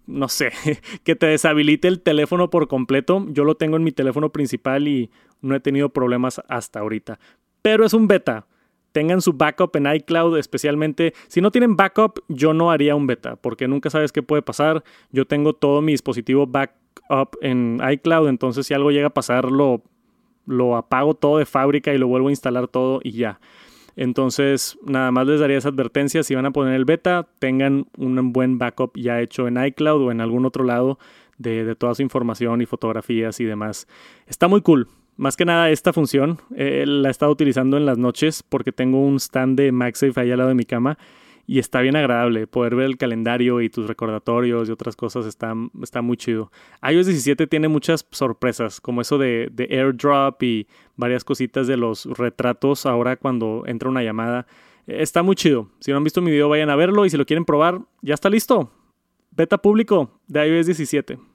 no 0.07 0.29
sé, 0.29 0.51
que 1.05 1.15
te 1.15 1.27
deshabilite 1.27 1.89
el 1.89 2.01
teléfono 2.01 2.51
por 2.51 2.69
completo. 2.69 3.25
Yo 3.29 3.45
lo 3.45 3.55
tengo 3.55 3.77
en 3.77 3.85
mi 3.85 3.93
teléfono 3.93 4.31
principal 4.31 4.89
y 4.89 5.11
no 5.41 5.55
he 5.55 5.61
tenido 5.61 5.91
problemas 5.91 6.43
hasta 6.49 6.81
ahorita. 6.81 7.19
Pero 7.63 7.85
es 7.85 7.95
un 7.95 8.09
beta. 8.09 8.47
Tengan 8.93 9.21
su 9.21 9.33
backup 9.33 9.77
en 9.77 9.87
iCloud, 9.87 10.39
especialmente 10.39 11.15
si 11.29 11.41
no 11.41 11.51
tienen 11.51 11.77
backup, 11.77 12.21
yo 12.29 12.55
no 12.55 12.71
haría 12.71 12.95
un 12.95 13.07
beta, 13.07 13.37
porque 13.37 13.69
nunca 13.69 13.91
sabes 13.91 14.13
qué 14.13 14.23
puede 14.23 14.43
pasar. 14.43 14.83
Yo 15.13 15.27
tengo 15.27 15.53
todo 15.53 15.83
mi 15.83 15.93
dispositivo 15.93 16.47
backup 16.47 17.37
en 17.41 17.81
iCloud, 17.93 18.29
entonces 18.29 18.67
si 18.67 18.75
algo 18.75 18.91
llega 18.91 19.09
a 19.09 19.15
pasar, 19.15 19.51
lo, 19.51 19.83
lo 20.47 20.77
apago 20.77 21.15
todo 21.15 21.39
de 21.39 21.47
fábrica 21.47 21.95
y 21.95 21.99
lo 21.99 22.09
vuelvo 22.09 22.29
a 22.29 22.33
instalar 22.33 22.69
todo 22.69 23.01
y 23.03 23.13
ya. 23.13 23.41
Entonces, 23.97 24.79
nada 24.87 25.11
más 25.11 25.27
les 25.27 25.41
daría 25.41 25.59
esa 25.59 25.69
advertencia. 25.69 26.23
Si 26.23 26.35
van 26.35 26.47
a 26.47 26.53
poner 26.53 26.75
el 26.75 26.85
beta, 26.85 27.29
tengan 27.39 27.87
un 27.99 28.33
buen 28.33 28.59
backup 28.59 28.97
ya 28.97 29.21
hecho 29.21 29.47
en 29.49 29.63
iCloud 29.63 30.03
o 30.03 30.11
en 30.11 30.21
algún 30.21 30.47
otro 30.47 30.65
lado 30.65 30.99
de, 31.39 31.75
toda 31.75 31.95
su 31.95 32.03
información 32.03 32.61
y 32.63 32.67
fotografías 32.67 33.41
y 33.41 33.45
demás. 33.45 33.87
Está 34.27 34.49
muy 34.49 34.61
cool. 34.61 34.89
Más 35.17 35.37
que 35.37 35.45
nada 35.45 35.71
esta 35.71 35.93
función 35.93 36.39
eh, 36.57 36.85
la 36.87 37.09
he 37.09 37.11
estado 37.11 37.33
utilizando 37.33 37.77
en 37.77 37.87
las 37.87 37.99
noches 37.99 38.43
porque 38.43 38.73
tengo 38.73 39.05
un 39.05 39.17
stand 39.17 39.59
de 39.59 39.73
MagSafe 39.73 40.21
ahí 40.21 40.31
al 40.31 40.39
lado 40.39 40.49
de 40.49 40.55
mi 40.55 40.65
cama 40.65 40.97
y 41.51 41.59
está 41.59 41.81
bien 41.81 41.97
agradable 41.97 42.47
poder 42.47 42.77
ver 42.77 42.87
el 42.87 42.97
calendario 42.97 43.61
y 43.61 43.69
tus 43.69 43.89
recordatorios 43.89 44.69
y 44.69 44.73
otras 44.73 44.95
cosas 44.95 45.27
está, 45.27 45.53
está 45.83 46.01
muy 46.01 46.17
chido. 46.17 46.53
iOS 46.81 47.07
17 47.07 47.49
tiene 47.49 47.67
muchas 47.67 48.07
sorpresas 48.13 48.81
como 48.81 49.01
eso 49.01 49.19
de, 49.19 49.49
de 49.51 49.65
airdrop 49.65 50.41
y 50.45 50.69
varias 50.95 51.25
cositas 51.25 51.67
de 51.67 51.77
los 51.77 52.07
retratos 52.07 52.87
ahora 52.87 53.17
cuando 53.17 53.65
entra 53.67 53.89
una 53.89 54.05
llamada. 54.05 54.47
Está 54.87 55.25
muy 55.25 55.35
chido. 55.35 55.69
Si 55.81 55.91
no 55.91 55.97
han 55.97 56.05
visto 56.05 56.23
mi 56.23 56.31
video 56.31 56.49
vayan 56.49 56.71
a 56.71 56.77
verlo 56.77 57.05
y 57.05 57.11
si 57.11 57.17
lo 57.17 57.27
quieren 57.27 57.45
probar 57.45 57.81
ya 58.01 58.15
está 58.15 58.31
listo. 58.31 58.71
Beta 59.33 59.59
público 59.59 60.21
de 60.29 60.47
iOS 60.47 60.67
17. 60.67 61.30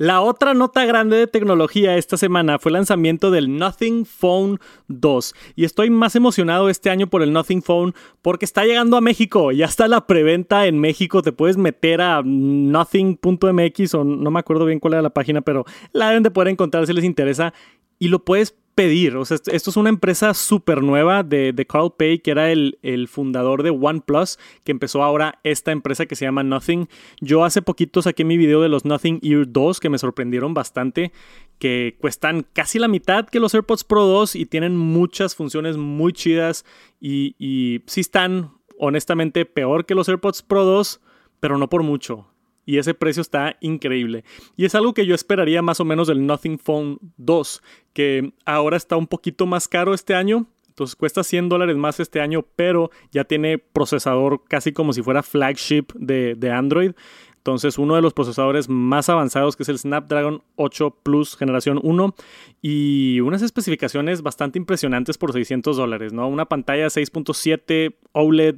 La 0.00 0.20
otra 0.20 0.54
nota 0.54 0.84
grande 0.84 1.16
de 1.16 1.26
tecnología 1.26 1.96
esta 1.96 2.16
semana 2.16 2.60
fue 2.60 2.70
el 2.70 2.74
lanzamiento 2.74 3.32
del 3.32 3.58
Nothing 3.58 4.06
Phone 4.06 4.60
2. 4.86 5.34
Y 5.56 5.64
estoy 5.64 5.90
más 5.90 6.14
emocionado 6.14 6.68
este 6.68 6.88
año 6.88 7.08
por 7.08 7.20
el 7.20 7.32
Nothing 7.32 7.62
Phone 7.62 7.94
porque 8.22 8.44
está 8.44 8.64
llegando 8.64 8.96
a 8.96 9.00
México. 9.00 9.50
Ya 9.50 9.64
está 9.64 9.88
la 9.88 10.06
preventa 10.06 10.68
en 10.68 10.78
México. 10.78 11.20
Te 11.20 11.32
puedes 11.32 11.56
meter 11.56 12.00
a 12.00 12.22
nothing.mx 12.24 13.94
o 13.94 14.04
no 14.04 14.30
me 14.30 14.38
acuerdo 14.38 14.66
bien 14.66 14.78
cuál 14.78 14.92
era 14.92 15.02
la 15.02 15.10
página, 15.10 15.40
pero 15.40 15.64
la 15.90 16.10
deben 16.10 16.22
de 16.22 16.30
poder 16.30 16.50
encontrar 16.50 16.86
si 16.86 16.92
les 16.92 17.02
interesa. 17.02 17.52
Y 17.98 18.06
lo 18.06 18.24
puedes 18.24 18.54
pedir. 18.78 19.16
O 19.16 19.24
sea, 19.24 19.38
esto 19.50 19.70
es 19.70 19.76
una 19.76 19.88
empresa 19.88 20.34
súper 20.34 20.84
nueva 20.84 21.24
de, 21.24 21.52
de, 21.52 21.66
Carl 21.66 21.92
Pei, 21.96 22.20
que 22.20 22.30
era 22.30 22.52
el, 22.52 22.78
el, 22.82 23.08
fundador 23.08 23.64
de 23.64 23.70
OnePlus, 23.70 24.38
que 24.62 24.70
empezó 24.70 25.02
ahora 25.02 25.40
esta 25.42 25.72
empresa 25.72 26.06
que 26.06 26.14
se 26.14 26.24
llama 26.24 26.44
Nothing. 26.44 26.88
Yo 27.20 27.44
hace 27.44 27.60
poquito 27.60 28.02
saqué 28.02 28.24
mi 28.24 28.36
video 28.36 28.62
de 28.62 28.68
los 28.68 28.84
Nothing 28.84 29.18
Ear 29.24 29.46
2, 29.48 29.80
que 29.80 29.90
me 29.90 29.98
sorprendieron 29.98 30.54
bastante, 30.54 31.10
que 31.58 31.96
cuestan 32.00 32.46
casi 32.52 32.78
la 32.78 32.86
mitad 32.86 33.26
que 33.26 33.40
los 33.40 33.52
AirPods 33.52 33.82
Pro 33.82 34.06
2 34.06 34.36
y 34.36 34.46
tienen 34.46 34.76
muchas 34.76 35.34
funciones 35.34 35.76
muy 35.76 36.12
chidas 36.12 36.64
y, 37.00 37.34
y 37.36 37.82
sí 37.86 38.02
están 38.02 38.52
honestamente 38.78 39.44
peor 39.44 39.86
que 39.86 39.96
los 39.96 40.08
AirPods 40.08 40.42
Pro 40.42 40.64
2, 40.64 41.00
pero 41.40 41.58
no 41.58 41.68
por 41.68 41.82
mucho 41.82 42.28
y 42.68 42.76
ese 42.76 42.92
precio 42.92 43.22
está 43.22 43.56
increíble. 43.62 44.24
Y 44.54 44.66
es 44.66 44.74
algo 44.74 44.92
que 44.92 45.06
yo 45.06 45.14
esperaría 45.14 45.62
más 45.62 45.80
o 45.80 45.86
menos 45.86 46.06
del 46.06 46.26
Nothing 46.26 46.58
Phone 46.58 46.98
2, 47.16 47.62
que 47.94 48.34
ahora 48.44 48.76
está 48.76 48.98
un 48.98 49.06
poquito 49.06 49.46
más 49.46 49.68
caro 49.68 49.94
este 49.94 50.14
año. 50.14 50.46
Entonces 50.68 50.94
cuesta 50.94 51.24
100 51.24 51.48
dólares 51.48 51.78
más 51.78 51.98
este 51.98 52.20
año, 52.20 52.44
pero 52.56 52.90
ya 53.10 53.24
tiene 53.24 53.56
procesador 53.56 54.44
casi 54.46 54.74
como 54.74 54.92
si 54.92 55.00
fuera 55.00 55.22
flagship 55.22 55.86
de, 55.94 56.52
Android. 56.52 56.92
Entonces, 57.38 57.78
uno 57.78 57.94
de 57.94 58.02
los 58.02 58.12
procesadores 58.12 58.68
más 58.68 59.08
avanzados 59.08 59.56
que 59.56 59.62
es 59.62 59.70
el 59.70 59.78
Snapdragon 59.78 60.42
8 60.56 60.98
Plus 61.02 61.38
generación 61.38 61.80
1 61.82 62.14
y 62.60 63.20
unas 63.20 63.40
especificaciones 63.40 64.20
bastante 64.20 64.58
impresionantes 64.58 65.16
por 65.16 65.32
600 65.32 65.74
dólares, 65.74 66.12
¿no? 66.12 66.28
Una 66.28 66.44
pantalla 66.44 66.88
6.7 66.88 67.94
OLED 68.12 68.56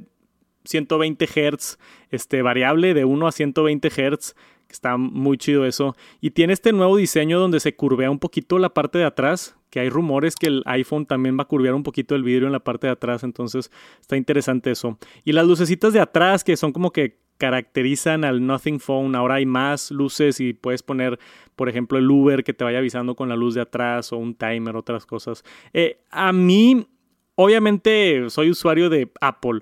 120 0.65 1.25
Hz, 1.25 1.77
este, 2.09 2.41
variable 2.41 2.93
de 2.93 3.05
1 3.05 3.27
a 3.27 3.31
120 3.31 3.89
Hz, 3.89 4.35
está 4.69 4.97
muy 4.97 5.37
chido 5.37 5.65
eso. 5.65 5.95
Y 6.19 6.31
tiene 6.31 6.53
este 6.53 6.73
nuevo 6.73 6.97
diseño 6.97 7.39
donde 7.39 7.59
se 7.59 7.75
curvea 7.75 8.09
un 8.09 8.19
poquito 8.19 8.59
la 8.59 8.73
parte 8.73 8.97
de 8.97 9.05
atrás, 9.05 9.55
que 9.69 9.79
hay 9.79 9.89
rumores 9.89 10.35
que 10.35 10.47
el 10.47 10.63
iPhone 10.65 11.05
también 11.05 11.37
va 11.37 11.43
a 11.43 11.47
curvear 11.47 11.73
un 11.73 11.83
poquito 11.83 12.15
el 12.15 12.23
vidrio 12.23 12.47
en 12.47 12.53
la 12.53 12.59
parte 12.59 12.87
de 12.87 12.93
atrás, 12.93 13.23
entonces 13.23 13.71
está 13.99 14.17
interesante 14.17 14.71
eso. 14.71 14.97
Y 15.23 15.31
las 15.31 15.45
lucecitas 15.45 15.93
de 15.93 15.99
atrás 15.99 16.43
que 16.43 16.57
son 16.57 16.73
como 16.73 16.91
que 16.91 17.21
caracterizan 17.41 18.23
al 18.23 18.45
Nothing 18.45 18.79
Phone. 18.79 19.15
Ahora 19.15 19.35
hay 19.35 19.47
más 19.47 19.89
luces 19.89 20.39
y 20.39 20.53
puedes 20.53 20.83
poner, 20.83 21.17
por 21.55 21.69
ejemplo, 21.69 21.97
el 21.97 22.09
Uber 22.09 22.43
que 22.43 22.53
te 22.53 22.63
vaya 22.63 22.77
avisando 22.77 23.15
con 23.15 23.29
la 23.29 23.35
luz 23.35 23.55
de 23.55 23.61
atrás 23.61 24.13
o 24.13 24.17
un 24.17 24.35
timer, 24.35 24.75
otras 24.75 25.07
cosas. 25.07 25.43
Eh, 25.73 26.03
a 26.11 26.31
mí, 26.33 26.85
obviamente, 27.33 28.29
soy 28.29 28.51
usuario 28.51 28.91
de 28.91 29.11
Apple, 29.21 29.61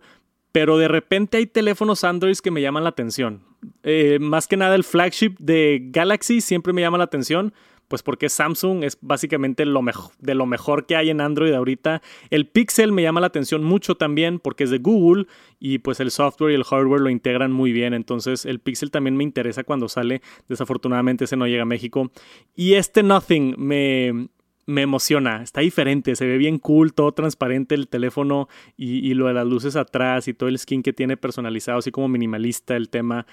pero 0.52 0.78
de 0.78 0.88
repente 0.88 1.38
hay 1.38 1.46
teléfonos 1.46 2.04
Android 2.04 2.38
que 2.38 2.52
me 2.52 2.62
llaman 2.62 2.84
la 2.84 2.90
atención. 2.90 3.44
Eh, 3.84 4.18
más 4.20 4.48
que 4.48 4.58
nada 4.58 4.76
el 4.76 4.84
flagship 4.84 5.36
de 5.40 5.82
Galaxy 5.92 6.42
siempre 6.42 6.74
me 6.74 6.82
llama 6.82 6.98
la 6.98 7.04
atención, 7.04 7.54
pues 7.90 8.04
porque 8.04 8.30
Samsung 8.30 8.84
es 8.84 8.98
básicamente 9.02 9.66
lo 9.66 9.82
de 10.20 10.36
lo 10.36 10.46
mejor 10.46 10.86
que 10.86 10.96
hay 10.96 11.10
en 11.10 11.22
Android 11.22 11.52
ahorita. 11.54 12.02
El 12.30 12.48
Pixel 12.48 12.92
me 12.92 13.02
llama 13.02 13.20
la 13.20 13.28
atención 13.28 13.64
mucho 13.64 13.96
también 13.96 14.40
porque 14.40 14.64
es 14.64 14.70
de 14.70 14.78
Google 14.78 15.26
y 15.60 15.80
pues 15.80 16.00
el 16.00 16.12
software 16.12 16.52
y 16.52 16.56
el 16.56 16.64
hardware 16.64 17.02
lo 17.02 17.10
integran 17.10 17.52
muy 17.52 17.74
bien. 17.74 17.96
Entonces 17.96 18.46
el 18.46 18.60
Pixel 18.60 18.92
también 18.92 19.18
me 19.18 19.24
interesa 19.24 19.64
cuando 19.64 19.90
sale. 19.90 20.22
Desafortunadamente 20.48 21.26
ese 21.26 21.36
no 21.36 21.48
llega 21.48 21.64
a 21.64 21.66
México. 21.66 22.12
Y 22.56 22.76
este 22.76 23.02
Nothing 23.02 23.56
me, 23.58 24.30
me 24.70 24.84
emociona, 24.84 25.42
está 25.42 25.62
diferente, 25.62 26.16
se 26.16 26.28
ve 26.28 26.38
bien 26.38 26.60
cool, 26.60 26.94
todo 26.94 27.12
transparente 27.12 27.74
el 27.74 27.88
teléfono 27.88 28.48
y, 28.78 29.16
lo 29.16 29.26
de 29.26 29.34
las 29.34 29.48
luces 29.48 29.76
atrás 29.76 30.28
y 30.28 30.34
todo 30.36 30.48
el 30.48 30.60
skin 30.60 30.84
que 30.84 30.94
tiene 30.94 31.18
personalizado, 31.18 31.80
así 31.80 31.92
como 31.92 32.08
minimalista 32.08 32.76
el 32.76 32.90
tema. 32.90 33.26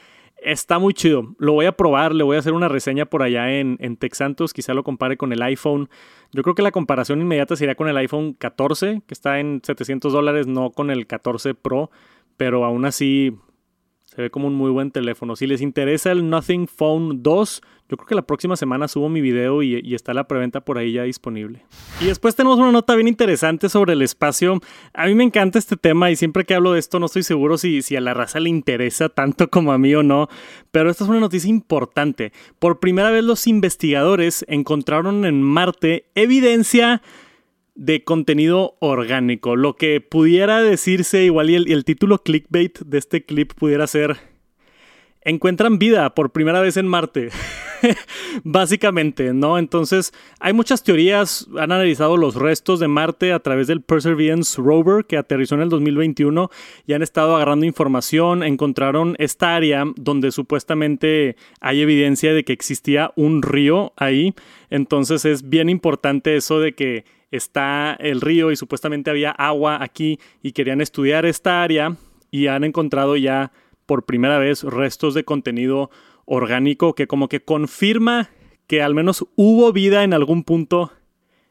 Está 0.42 0.78
muy 0.78 0.94
chido, 0.94 1.34
lo 1.38 1.52
voy 1.52 1.66
a 1.66 1.72
probar, 1.72 2.14
le 2.14 2.24
voy 2.24 2.36
a 2.36 2.38
hacer 2.38 2.54
una 2.54 2.68
reseña 2.68 3.04
por 3.04 3.22
allá 3.22 3.52
en, 3.52 3.76
en 3.80 3.96
Texantos, 3.96 4.54
quizá 4.54 4.72
lo 4.72 4.82
compare 4.82 5.18
con 5.18 5.32
el 5.32 5.42
iPhone. 5.42 5.90
Yo 6.32 6.42
creo 6.42 6.54
que 6.54 6.62
la 6.62 6.72
comparación 6.72 7.20
inmediata 7.20 7.54
sería 7.54 7.74
con 7.74 7.88
el 7.88 7.96
iPhone 7.98 8.32
14, 8.32 9.02
que 9.06 9.14
está 9.14 9.38
en 9.38 9.60
700 9.62 10.12
dólares, 10.12 10.46
no 10.46 10.70
con 10.70 10.90
el 10.90 11.06
14 11.06 11.54
Pro, 11.54 11.90
pero 12.38 12.64
aún 12.64 12.86
así 12.86 13.34
se 14.16 14.22
ve 14.22 14.30
como 14.30 14.46
un 14.46 14.54
muy 14.54 14.70
buen 14.70 14.90
teléfono. 14.90 15.36
Si 15.36 15.46
les 15.46 15.60
interesa 15.60 16.10
el 16.10 16.30
Nothing 16.30 16.68
Phone 16.68 17.22
2, 17.22 17.60
yo 17.90 17.96
creo 17.98 18.06
que 18.06 18.14
la 18.14 18.22
próxima 18.22 18.56
semana 18.56 18.88
subo 18.88 19.10
mi 19.10 19.20
video 19.20 19.62
y, 19.62 19.94
está 19.94 20.14
la 20.14 20.26
preventa 20.26 20.62
por 20.62 20.78
ahí 20.78 20.92
ya 20.92 21.02
disponible. 21.02 21.66
Y 22.00 22.06
después 22.06 22.34
tenemos 22.34 22.58
una 22.58 22.72
nota 22.72 22.94
bien 22.94 23.08
interesante 23.08 23.68
sobre 23.68 23.92
el 23.92 24.00
espacio. 24.00 24.58
A 24.94 25.04
mí 25.04 25.14
me 25.14 25.22
encanta 25.22 25.58
este 25.58 25.76
tema 25.76 26.10
y 26.10 26.16
siempre 26.16 26.46
que 26.46 26.54
hablo 26.54 26.72
de 26.72 26.78
esto 26.78 26.98
no 26.98 27.06
estoy 27.06 27.24
seguro 27.24 27.58
si, 27.58 27.82
si 27.82 27.94
a 27.94 28.00
la 28.00 28.14
raza 28.14 28.40
le 28.40 28.48
interesa 28.48 29.10
tanto 29.10 29.50
como 29.50 29.72
a 29.72 29.76
mí 29.76 29.94
o 29.94 30.02
no. 30.02 30.28
Pero 30.70 30.90
esta 30.90 31.04
es 31.04 31.10
una 31.10 31.20
noticia 31.20 31.50
importante. 31.50 32.32
Por 32.58 32.80
primera 32.80 33.10
vez 33.10 33.22
los 33.22 33.46
investigadores 33.46 34.46
encontraron 34.48 35.26
en 35.26 35.42
Marte 35.42 36.06
evidencia 36.14 37.02
de 37.76 38.02
contenido 38.02 38.76
orgánico. 38.80 39.54
Lo 39.54 39.76
que 39.76 40.00
pudiera 40.00 40.62
decirse, 40.62 41.24
igual 41.24 41.50
y 41.50 41.54
el, 41.54 41.84
título 41.84 42.22
clickbait 42.22 42.78
de 42.80 42.98
este 42.98 43.24
clip 43.24 43.52
pudiera 43.54 43.86
ser, 43.86 44.16
encuentran 45.20 45.78
vida 45.78 46.14
por 46.14 46.30
primera 46.30 46.60
vez 46.60 46.76
en 46.76 46.88
Marte. 46.88 47.28
Básicamente, 48.44 49.34
¿no? 49.34 49.58
Entonces, 49.58 50.14
hay 50.40 50.54
muchas 50.54 50.82
teorías, 50.82 51.46
han 51.58 51.72
analizado 51.72 52.16
los 52.16 52.34
restos 52.34 52.80
de 52.80 52.88
Marte 52.88 53.32
a 53.32 53.40
través 53.40 53.66
del 53.66 53.82
Perseverance 53.82 54.60
Rover 54.60 55.04
que 55.04 55.18
aterrizó 55.18 55.56
en 55.56 55.60
el 55.60 55.68
2021 55.68 56.50
y 56.86 56.94
han 56.94 57.02
estado 57.02 57.36
agarrando 57.36 57.66
información, 57.66 58.42
encontraron 58.42 59.14
esta 59.18 59.54
área 59.54 59.84
donde 59.96 60.32
supuestamente 60.32 61.36
hay 61.60 61.82
evidencia 61.82 62.32
de 62.32 62.44
que 62.44 62.54
existía 62.54 63.12
un 63.14 63.42
río 63.42 63.92
ahí, 63.96 64.34
entonces 64.70 65.26
es 65.26 65.48
bien 65.48 65.68
importante 65.68 66.36
eso 66.36 66.58
de 66.60 66.74
que 66.74 67.04
está 67.30 67.96
el 67.98 68.20
río 68.20 68.50
y 68.50 68.56
supuestamente 68.56 69.10
había 69.10 69.30
agua 69.30 69.82
aquí 69.82 70.18
y 70.42 70.52
querían 70.52 70.80
estudiar 70.80 71.26
esta 71.26 71.62
área 71.62 71.96
y 72.30 72.46
han 72.46 72.64
encontrado 72.64 73.16
ya 73.16 73.52
por 73.86 74.04
primera 74.04 74.38
vez 74.38 74.62
restos 74.62 75.14
de 75.14 75.24
contenido 75.24 75.90
orgánico 76.24 76.94
que 76.94 77.06
como 77.06 77.28
que 77.28 77.40
confirma 77.40 78.30
que 78.66 78.82
al 78.82 78.94
menos 78.94 79.26
hubo 79.36 79.72
vida 79.72 80.04
en 80.04 80.12
algún 80.12 80.42
punto 80.42 80.92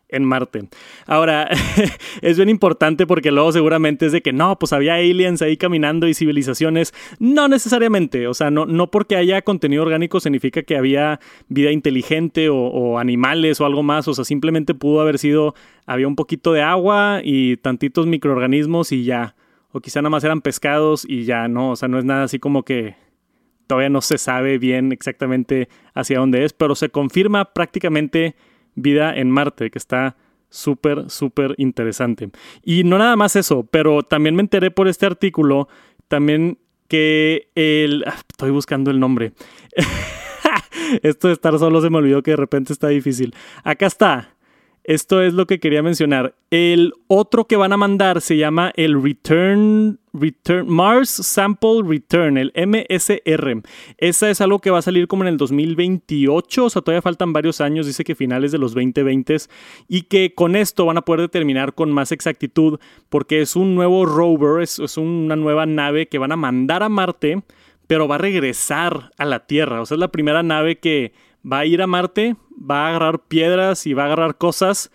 en 0.09 0.23
Marte. 0.23 0.67
Ahora, 1.05 1.49
es 2.21 2.37
bien 2.37 2.49
importante 2.49 3.07
porque 3.07 3.31
luego 3.31 3.51
seguramente 3.51 4.05
es 4.05 4.11
de 4.11 4.21
que 4.21 4.33
no, 4.33 4.57
pues 4.59 4.73
había 4.73 4.95
aliens 4.95 5.41
ahí 5.41 5.57
caminando 5.57 6.07
y 6.07 6.13
civilizaciones. 6.13 6.93
No 7.19 7.47
necesariamente, 7.47 8.27
o 8.27 8.33
sea, 8.33 8.51
no, 8.51 8.65
no 8.65 8.91
porque 8.91 9.15
haya 9.15 9.41
contenido 9.41 9.83
orgánico 9.83 10.19
significa 10.19 10.63
que 10.63 10.77
había 10.77 11.19
vida 11.47 11.71
inteligente 11.71 12.49
o, 12.49 12.57
o, 12.57 12.99
animales 12.99 13.59
o 13.61 13.65
algo 13.65 13.83
más, 13.83 14.07
o 14.07 14.13
sea, 14.13 14.25
simplemente 14.25 14.73
pudo 14.73 15.01
haber 15.01 15.19
sido, 15.19 15.55
había 15.85 16.07
un 16.07 16.15
poquito 16.15 16.53
de 16.53 16.61
agua 16.61 17.21
y 17.23 17.57
tantitos 17.57 18.05
microorganismos 18.07 18.91
y 18.91 19.03
ya. 19.03 19.35
O 19.71 19.81
quizá 19.81 20.01
nada 20.01 20.09
más 20.09 20.23
eran 20.23 20.41
pescados 20.41 21.05
y 21.07 21.25
ya 21.25 21.47
no, 21.47 21.71
o 21.71 21.75
sea, 21.75 21.89
no 21.89 21.99
es 21.99 22.05
nada 22.05 22.23
así 22.23 22.39
como 22.39 22.63
que 22.63 22.95
todavía 23.67 23.89
no 23.89 24.01
se 24.01 24.17
sabe 24.17 24.57
bien 24.57 24.91
exactamente 24.91 25.67
hacia 25.93 26.19
dónde 26.19 26.45
es, 26.45 26.53
pero 26.53 26.75
se 26.75 26.89
confirma 26.89 27.53
prácticamente 27.53 28.35
vida 28.75 29.15
en 29.15 29.31
Marte, 29.31 29.71
que 29.71 29.79
está 29.79 30.15
súper, 30.49 31.09
súper 31.09 31.55
interesante. 31.57 32.29
Y 32.63 32.83
no 32.83 32.97
nada 32.97 33.15
más 33.15 33.35
eso, 33.35 33.67
pero 33.69 34.03
también 34.03 34.35
me 34.35 34.41
enteré 34.41 34.71
por 34.71 34.87
este 34.87 35.05
artículo, 35.05 35.67
también 36.07 36.59
que 36.87 37.49
el... 37.55 38.03
Ah, 38.07 38.15
estoy 38.29 38.51
buscando 38.51 38.91
el 38.91 38.99
nombre. 38.99 39.33
Esto 41.01 41.27
de 41.27 41.33
estar 41.33 41.57
solo 41.57 41.81
se 41.81 41.89
me 41.89 41.97
olvidó 41.97 42.21
que 42.21 42.31
de 42.31 42.37
repente 42.37 42.73
está 42.73 42.89
difícil. 42.89 43.33
Acá 43.63 43.87
está. 43.87 44.34
Esto 44.85 45.23
es 45.23 45.33
lo 45.33 45.47
que 45.47 45.59
quería 45.59 45.81
mencionar. 45.81 46.35
El 46.51 46.93
otro 47.07 47.45
que 47.45 47.55
van 47.55 47.73
a 47.73 47.77
mandar 47.77 48.21
se 48.21 48.37
llama 48.37 48.71
el 48.75 49.01
Return, 49.01 49.99
Return 50.13 50.69
Mars 50.69 51.09
Sample 51.09 51.81
Return, 51.83 52.37
el 52.37 52.53
MSR. 52.55 53.63
Esa 53.97 54.29
es 54.29 54.41
algo 54.41 54.59
que 54.59 54.69
va 54.69 54.77
a 54.77 54.83
salir 54.83 55.07
como 55.07 55.23
en 55.23 55.29
el 55.29 55.37
2028, 55.37 56.65
o 56.65 56.69
sea, 56.69 56.83
todavía 56.83 57.01
faltan 57.01 57.33
varios 57.33 57.61
años, 57.61 57.87
dice 57.87 58.03
que 58.03 58.13
finales 58.13 58.51
de 58.51 58.59
los 58.59 58.75
2020 58.75 59.37
y 59.87 60.03
que 60.03 60.35
con 60.35 60.55
esto 60.55 60.85
van 60.85 60.97
a 60.97 61.01
poder 61.01 61.21
determinar 61.21 61.73
con 61.73 61.91
más 61.91 62.11
exactitud 62.11 62.79
porque 63.09 63.41
es 63.41 63.55
un 63.55 63.73
nuevo 63.73 64.05
rover, 64.05 64.61
es, 64.61 64.77
es 64.77 64.97
una 64.97 65.35
nueva 65.35 65.65
nave 65.65 66.07
que 66.07 66.19
van 66.19 66.31
a 66.31 66.37
mandar 66.37 66.83
a 66.83 66.89
Marte, 66.89 67.41
pero 67.87 68.07
va 68.07 68.15
a 68.15 68.19
regresar 68.19 69.11
a 69.17 69.25
la 69.25 69.47
Tierra. 69.47 69.81
O 69.81 69.85
sea, 69.87 69.95
es 69.95 69.99
la 69.99 70.11
primera 70.11 70.43
nave 70.43 70.77
que 70.77 71.11
va 71.45 71.59
a 71.59 71.65
ir 71.65 71.81
a 71.81 71.87
Marte, 71.87 72.35
va 72.51 72.85
a 72.85 72.89
agarrar 72.89 73.19
piedras 73.27 73.85
y 73.85 73.93
va 73.93 74.03
a 74.03 74.05
agarrar 74.07 74.37
cosas 74.37 74.91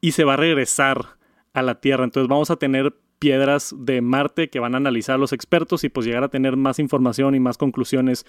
y 0.00 0.12
se 0.12 0.24
va 0.24 0.34
a 0.34 0.36
regresar 0.36 1.18
a 1.52 1.62
la 1.62 1.80
Tierra. 1.80 2.04
Entonces 2.04 2.28
vamos 2.28 2.50
a 2.50 2.56
tener 2.56 2.94
piedras 3.18 3.74
de 3.76 4.00
Marte 4.00 4.48
que 4.48 4.60
van 4.60 4.74
a 4.74 4.78
analizar 4.78 5.18
los 5.18 5.32
expertos 5.32 5.84
y 5.84 5.88
pues 5.88 6.06
llegar 6.06 6.24
a 6.24 6.28
tener 6.28 6.56
más 6.56 6.78
información 6.78 7.34
y 7.34 7.40
más 7.40 7.58
conclusiones. 7.58 8.26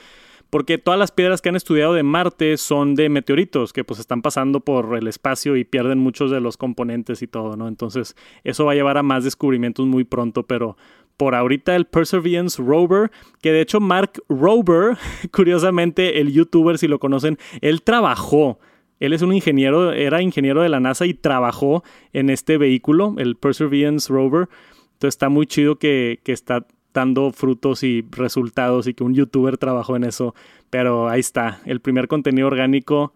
Porque 0.49 0.77
todas 0.77 0.99
las 0.99 1.11
piedras 1.11 1.41
que 1.41 1.49
han 1.49 1.55
estudiado 1.55 1.93
de 1.93 2.03
Marte 2.03 2.57
son 2.57 2.95
de 2.95 3.09
meteoritos 3.09 3.71
que 3.71 3.83
pues 3.83 3.99
están 3.99 4.21
pasando 4.21 4.61
por 4.61 4.95
el 4.97 5.07
espacio 5.07 5.55
y 5.55 5.63
pierden 5.63 5.99
muchos 5.99 6.31
de 6.31 6.41
los 6.41 6.57
componentes 6.57 7.21
y 7.21 7.27
todo, 7.27 7.55
¿no? 7.55 7.67
Entonces 7.67 8.15
eso 8.43 8.65
va 8.65 8.71
a 8.71 8.75
llevar 8.75 8.97
a 8.97 9.03
más 9.03 9.23
descubrimientos 9.23 9.85
muy 9.85 10.03
pronto, 10.03 10.43
pero 10.43 10.75
por 11.17 11.35
ahorita 11.35 11.75
el 11.75 11.85
Perseverance 11.85 12.61
Rover, 12.61 13.11
que 13.41 13.51
de 13.51 13.61
hecho 13.61 13.79
Mark 13.79 14.23
Rover, 14.27 14.97
curiosamente 15.31 16.19
el 16.19 16.31
youtuber 16.33 16.77
si 16.77 16.87
lo 16.87 16.99
conocen, 16.99 17.37
él 17.61 17.83
trabajó 17.83 18.59
él 18.99 19.13
es 19.13 19.21
un 19.21 19.33
ingeniero, 19.33 19.93
era 19.93 20.21
ingeniero 20.21 20.61
de 20.61 20.69
la 20.69 20.79
NASA 20.79 21.05
y 21.05 21.13
trabajó 21.13 21.83
en 22.13 22.29
este 22.29 22.57
vehículo, 22.57 23.15
el 23.17 23.35
Perseverance 23.35 24.11
Rover. 24.11 24.49
Entonces 24.99 25.15
está 25.15 25.29
muy 25.29 25.47
chido 25.47 25.77
que, 25.77 26.19
que, 26.25 26.33
está 26.33 26.67
dando 26.93 27.31
frutos 27.31 27.83
y 27.83 28.05
resultados 28.11 28.85
y 28.85 28.93
que 28.93 29.05
un 29.05 29.13
youtuber 29.13 29.57
trabajó 29.57 29.95
en 29.95 30.03
eso. 30.03 30.35
Pero 30.69 31.07
ahí 31.07 31.21
está, 31.21 31.61
el 31.63 31.79
primer 31.79 32.09
contenido 32.09 32.47
orgánico 32.47 33.13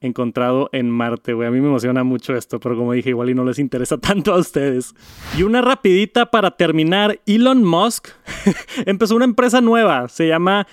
encontrado 0.00 0.70
en 0.72 0.88
Marte, 0.90 1.34
güey. 1.34 1.46
A 1.46 1.50
mí 1.50 1.60
me 1.60 1.68
emociona 1.68 2.04
mucho 2.04 2.34
esto, 2.34 2.58
pero 2.58 2.74
como 2.74 2.94
dije, 2.94 3.10
igual 3.10 3.28
y 3.28 3.34
no 3.34 3.44
les 3.44 3.58
interesa 3.58 3.98
tanto 4.00 4.32
a 4.32 4.38
ustedes. 4.38 4.94
Y 5.36 5.42
una 5.42 5.60
rapidita 5.60 6.30
para 6.30 6.52
terminar, 6.52 7.20
Elon 7.26 7.64
Musk 7.64 8.08
empezó 8.86 9.14
una 9.14 9.26
empresa 9.26 9.60
nueva, 9.60 10.08
se 10.08 10.26
llama 10.26 10.66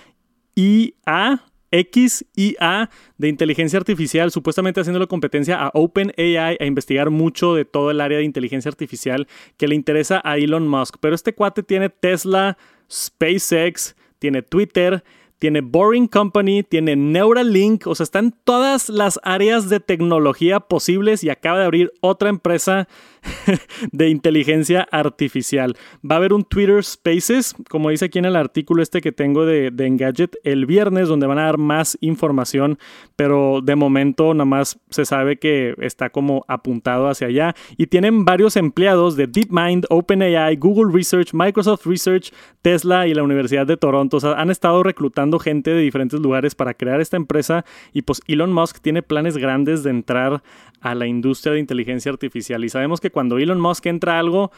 IA. 0.54 1.44
XIA 1.72 2.90
de 3.18 3.28
inteligencia 3.28 3.78
artificial, 3.78 4.30
supuestamente 4.30 4.80
haciéndole 4.80 5.06
competencia 5.06 5.56
a 5.56 5.70
OpenAI 5.74 6.56
a 6.60 6.64
investigar 6.64 7.10
mucho 7.10 7.54
de 7.54 7.64
todo 7.64 7.90
el 7.90 8.00
área 8.00 8.18
de 8.18 8.24
inteligencia 8.24 8.68
artificial 8.68 9.26
que 9.56 9.68
le 9.68 9.74
interesa 9.74 10.20
a 10.24 10.36
Elon 10.36 10.68
Musk. 10.68 10.96
Pero 11.00 11.14
este 11.14 11.34
cuate 11.34 11.62
tiene 11.62 11.88
Tesla, 11.88 12.58
SpaceX, 12.90 13.96
tiene 14.18 14.42
Twitter, 14.42 15.02
tiene 15.42 15.60
Boring 15.60 16.06
Company, 16.06 16.62
tiene 16.62 16.94
Neuralink, 16.94 17.88
o 17.88 17.96
sea, 17.96 18.04
está 18.04 18.20
en 18.20 18.32
todas 18.44 18.88
las 18.88 19.18
áreas 19.24 19.68
de 19.68 19.80
tecnología 19.80 20.60
posibles 20.60 21.24
y 21.24 21.30
acaba 21.30 21.58
de 21.58 21.64
abrir 21.64 21.92
otra 22.00 22.28
empresa 22.28 22.86
de 23.90 24.08
inteligencia 24.08 24.86
artificial. 24.92 25.76
Va 26.08 26.14
a 26.14 26.18
haber 26.18 26.32
un 26.32 26.44
Twitter 26.44 26.84
Spaces, 26.84 27.56
como 27.68 27.90
dice 27.90 28.04
aquí 28.04 28.20
en 28.20 28.26
el 28.26 28.36
artículo 28.36 28.84
este 28.84 29.00
que 29.00 29.10
tengo 29.10 29.44
de, 29.44 29.72
de 29.72 29.86
Engadget, 29.88 30.36
el 30.44 30.64
viernes, 30.64 31.08
donde 31.08 31.26
van 31.26 31.40
a 31.40 31.46
dar 31.46 31.58
más 31.58 31.98
información, 32.00 32.78
pero 33.16 33.60
de 33.64 33.74
momento 33.74 34.34
nada 34.34 34.44
más 34.44 34.78
se 34.90 35.04
sabe 35.04 35.38
que 35.38 35.74
está 35.78 36.10
como 36.10 36.44
apuntado 36.46 37.08
hacia 37.08 37.26
allá. 37.26 37.56
Y 37.76 37.88
tienen 37.88 38.24
varios 38.24 38.56
empleados 38.56 39.16
de 39.16 39.26
DeepMind, 39.26 39.86
OpenAI, 39.90 40.54
Google 40.54 40.92
Research, 40.92 41.34
Microsoft 41.34 41.84
Research, 41.84 42.32
Tesla 42.62 43.08
y 43.08 43.14
la 43.14 43.24
Universidad 43.24 43.66
de 43.66 43.76
Toronto. 43.76 44.18
O 44.18 44.20
sea, 44.20 44.34
han 44.34 44.50
estado 44.52 44.84
reclutando 44.84 45.31
gente 45.38 45.70
de 45.70 45.80
diferentes 45.80 46.20
lugares 46.20 46.54
para 46.54 46.74
crear 46.74 47.00
esta 47.00 47.16
empresa 47.16 47.64
y 47.92 48.02
pues 48.02 48.20
Elon 48.26 48.52
Musk 48.52 48.80
tiene 48.80 49.02
planes 49.02 49.36
grandes 49.36 49.82
de 49.82 49.90
entrar 49.90 50.42
a 50.80 50.94
la 50.94 51.06
industria 51.06 51.52
de 51.54 51.60
inteligencia 51.60 52.10
artificial. 52.10 52.64
Y 52.64 52.68
sabemos 52.68 53.00
que 53.00 53.10
cuando 53.10 53.38
Elon 53.38 53.60
Musk 53.60 53.86
entra 53.86 54.16
a 54.16 54.18
algo, 54.18 54.50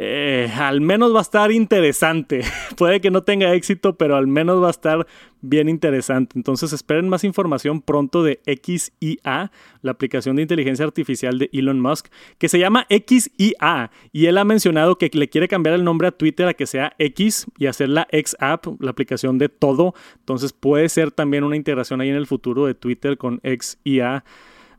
eh, 0.00 0.48
al 0.56 0.80
menos 0.80 1.12
va 1.12 1.18
a 1.18 1.22
estar 1.22 1.50
interesante. 1.50 2.42
Puede 2.76 3.00
que 3.00 3.10
no 3.10 3.24
tenga 3.24 3.52
éxito, 3.52 3.96
pero 3.96 4.14
al 4.14 4.28
menos 4.28 4.62
va 4.62 4.68
a 4.68 4.70
estar 4.70 5.08
bien 5.40 5.68
interesante. 5.68 6.38
Entonces 6.38 6.72
esperen 6.72 7.08
más 7.08 7.24
información 7.24 7.82
pronto 7.82 8.22
de 8.22 8.40
XIA, 8.46 9.50
la 9.82 9.90
aplicación 9.90 10.36
de 10.36 10.42
inteligencia 10.42 10.84
artificial 10.84 11.40
de 11.40 11.50
Elon 11.52 11.80
Musk, 11.80 12.06
que 12.38 12.48
se 12.48 12.60
llama 12.60 12.86
XIA. 12.88 13.90
Y 14.12 14.26
él 14.26 14.38
ha 14.38 14.44
mencionado 14.44 14.98
que 14.98 15.10
le 15.12 15.28
quiere 15.28 15.48
cambiar 15.48 15.74
el 15.74 15.82
nombre 15.82 16.06
a 16.06 16.12
Twitter 16.12 16.46
a 16.46 16.54
que 16.54 16.66
sea 16.66 16.94
X 16.98 17.48
y 17.58 17.66
hacer 17.66 17.88
la 17.88 18.06
X 18.12 18.36
App, 18.38 18.66
la 18.78 18.92
aplicación 18.92 19.36
de 19.36 19.48
todo. 19.48 19.94
Entonces 20.20 20.52
puede 20.52 20.88
ser 20.90 21.10
también 21.10 21.42
una 21.42 21.56
integración 21.56 22.00
ahí 22.00 22.08
en 22.08 22.14
el 22.14 22.28
futuro 22.28 22.66
de 22.66 22.74
Twitter 22.74 23.18
con 23.18 23.40
XIA. 23.42 24.22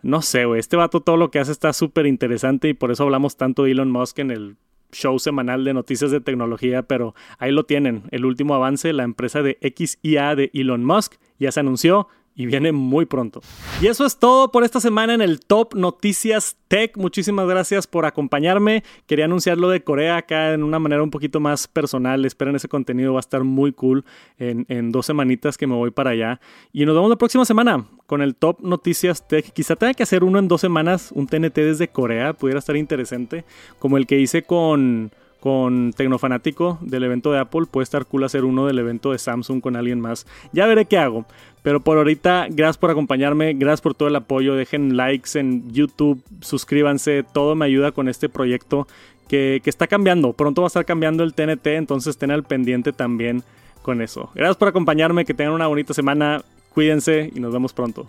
No 0.02 0.22
sé, 0.22 0.46
güey. 0.46 0.62
Este 0.62 0.78
vato 0.78 1.02
todo 1.02 1.18
lo 1.18 1.30
que 1.30 1.40
hace 1.40 1.52
está 1.52 1.74
súper 1.74 2.06
interesante 2.06 2.70
y 2.70 2.74
por 2.74 2.90
eso 2.90 3.04
hablamos 3.04 3.36
tanto 3.36 3.66
de 3.66 3.72
Elon 3.72 3.92
Musk 3.92 4.20
en 4.20 4.32
el 4.32 4.56
show 4.92 5.20
semanal 5.20 5.64
de 5.64 5.74
noticias 5.74 6.12
de 6.12 6.22
tecnología, 6.22 6.84
pero 6.84 7.16
ahí 7.38 7.52
lo 7.52 7.64
tienen, 7.66 8.04
el 8.12 8.26
último 8.26 8.56
avance, 8.56 8.94
la 8.94 9.04
empresa 9.04 9.42
de 9.42 9.58
XIA 9.62 10.36
de 10.36 10.52
Elon 10.54 10.86
Musk 10.86 11.16
ya 11.38 11.52
se 11.52 11.60
anunció 11.60 12.08
y 12.40 12.46
viene 12.46 12.72
muy 12.72 13.06
pronto. 13.06 13.42
Y 13.82 13.88
eso 13.88 14.06
es 14.06 14.18
todo 14.18 14.50
por 14.50 14.64
esta 14.64 14.80
semana 14.80 15.14
en 15.14 15.20
el 15.20 15.42
Top 15.42 15.76
Noticias 15.76 16.56
Tech. 16.70 16.96
Muchísimas 16.96 17.46
gracias 17.50 17.86
por 17.86 18.06
acompañarme. 18.06 18.86
Quería 19.08 19.26
anunciar 19.26 19.58
lo 19.58 19.68
de 19.68 19.84
Corea 19.84 20.16
acá 20.16 20.54
en 20.54 20.64
una 20.64 20.80
manera 20.80 21.04
un 21.04 21.12
poquito 21.12 21.42
más 21.42 21.68
personal. 21.68 22.24
Esperen 22.24 22.56
ese 22.56 22.70
contenido, 22.70 23.12
va 23.12 23.20
a 23.20 23.28
estar 23.28 23.44
muy 23.44 23.74
cool 23.74 24.06
en, 24.38 24.66
en 24.70 24.94
dos 24.94 25.06
semanitas 25.08 25.58
que 25.58 25.68
me 25.68 25.76
voy 25.76 25.92
para 25.92 26.12
allá. 26.12 26.40
Y 26.72 26.86
nos 26.86 26.96
vemos 26.96 27.10
la 27.10 27.18
próxima 27.18 27.44
semana 27.44 27.86
con 28.06 28.22
el 28.22 28.36
Top 28.36 28.62
Noticias 28.62 29.28
Tech. 29.28 29.52
Quizá 29.52 29.76
tenga 29.76 29.94
que 29.94 30.04
hacer 30.04 30.24
uno 30.24 30.40
en 30.40 30.48
dos 30.48 30.62
semanas, 30.62 31.12
un 31.14 31.28
TNT 31.28 31.56
desde 31.56 31.90
Corea, 31.90 32.32
pudiera 32.32 32.60
estar 32.60 32.78
interesante, 32.78 33.44
como 33.80 33.98
el 33.98 34.08
que 34.08 34.18
hice 34.18 34.44
con 34.44 35.12
con 35.40 35.94
Tecnofanático 35.94 36.78
del 36.82 37.04
evento 37.04 37.32
de 37.32 37.40
Apple. 37.40 37.66
Puede 37.70 37.84
estar 37.84 38.06
cool 38.06 38.24
hacer 38.24 38.44
uno 38.44 38.66
del 38.66 38.80
evento 38.80 39.12
de 39.12 39.20
Samsung 39.20 39.62
con 39.62 39.76
alguien 39.76 40.00
más. 40.00 40.26
Ya 40.52 40.66
veré 40.68 40.86
qué 40.86 40.98
hago. 40.98 41.26
Pero 41.62 41.82
por 41.82 41.98
ahorita, 41.98 42.48
gracias 42.50 42.78
por 42.78 42.92
acompañarme, 42.92 43.54
gracias 43.54 43.82
por 43.82 43.94
todo 43.94 44.08
el 44.08 44.16
apoyo. 44.16 44.56
Dejen 44.56 44.96
likes 44.96 45.38
en 45.38 45.72
YouTube, 45.72 46.24
suscríbanse, 46.42 47.24
todo 47.24 47.56
me 47.56 47.66
ayuda 47.66 47.92
con 47.92 48.08
este 48.08 48.30
proyecto 48.30 48.88
que, 49.28 49.62
que 49.64 49.70
está 49.70 49.88
cambiando. 49.88 50.34
Pronto 50.34 50.62
va 50.62 50.68
a 50.68 50.70
estar 50.70 50.86
cambiando 50.86 51.24
el 51.24 51.34
TNT, 51.34 51.68
entonces 51.68 52.12
estén 52.12 52.32
al 52.32 52.44
pendiente 52.44 52.94
también 52.94 53.44
con 53.82 54.02
eso. 54.02 54.30
Gracias 54.36 54.58
por 54.58 54.68
acompañarme, 54.68 55.26
que 55.26 55.34
tengan 55.34 55.54
una 55.54 55.68
bonita 55.68 55.94
semana, 55.94 56.44
cuídense 56.74 57.32
y 57.36 57.40
nos 57.40 57.52
vemos 57.52 57.74
pronto. 57.74 58.08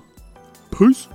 Peace. 0.79 1.09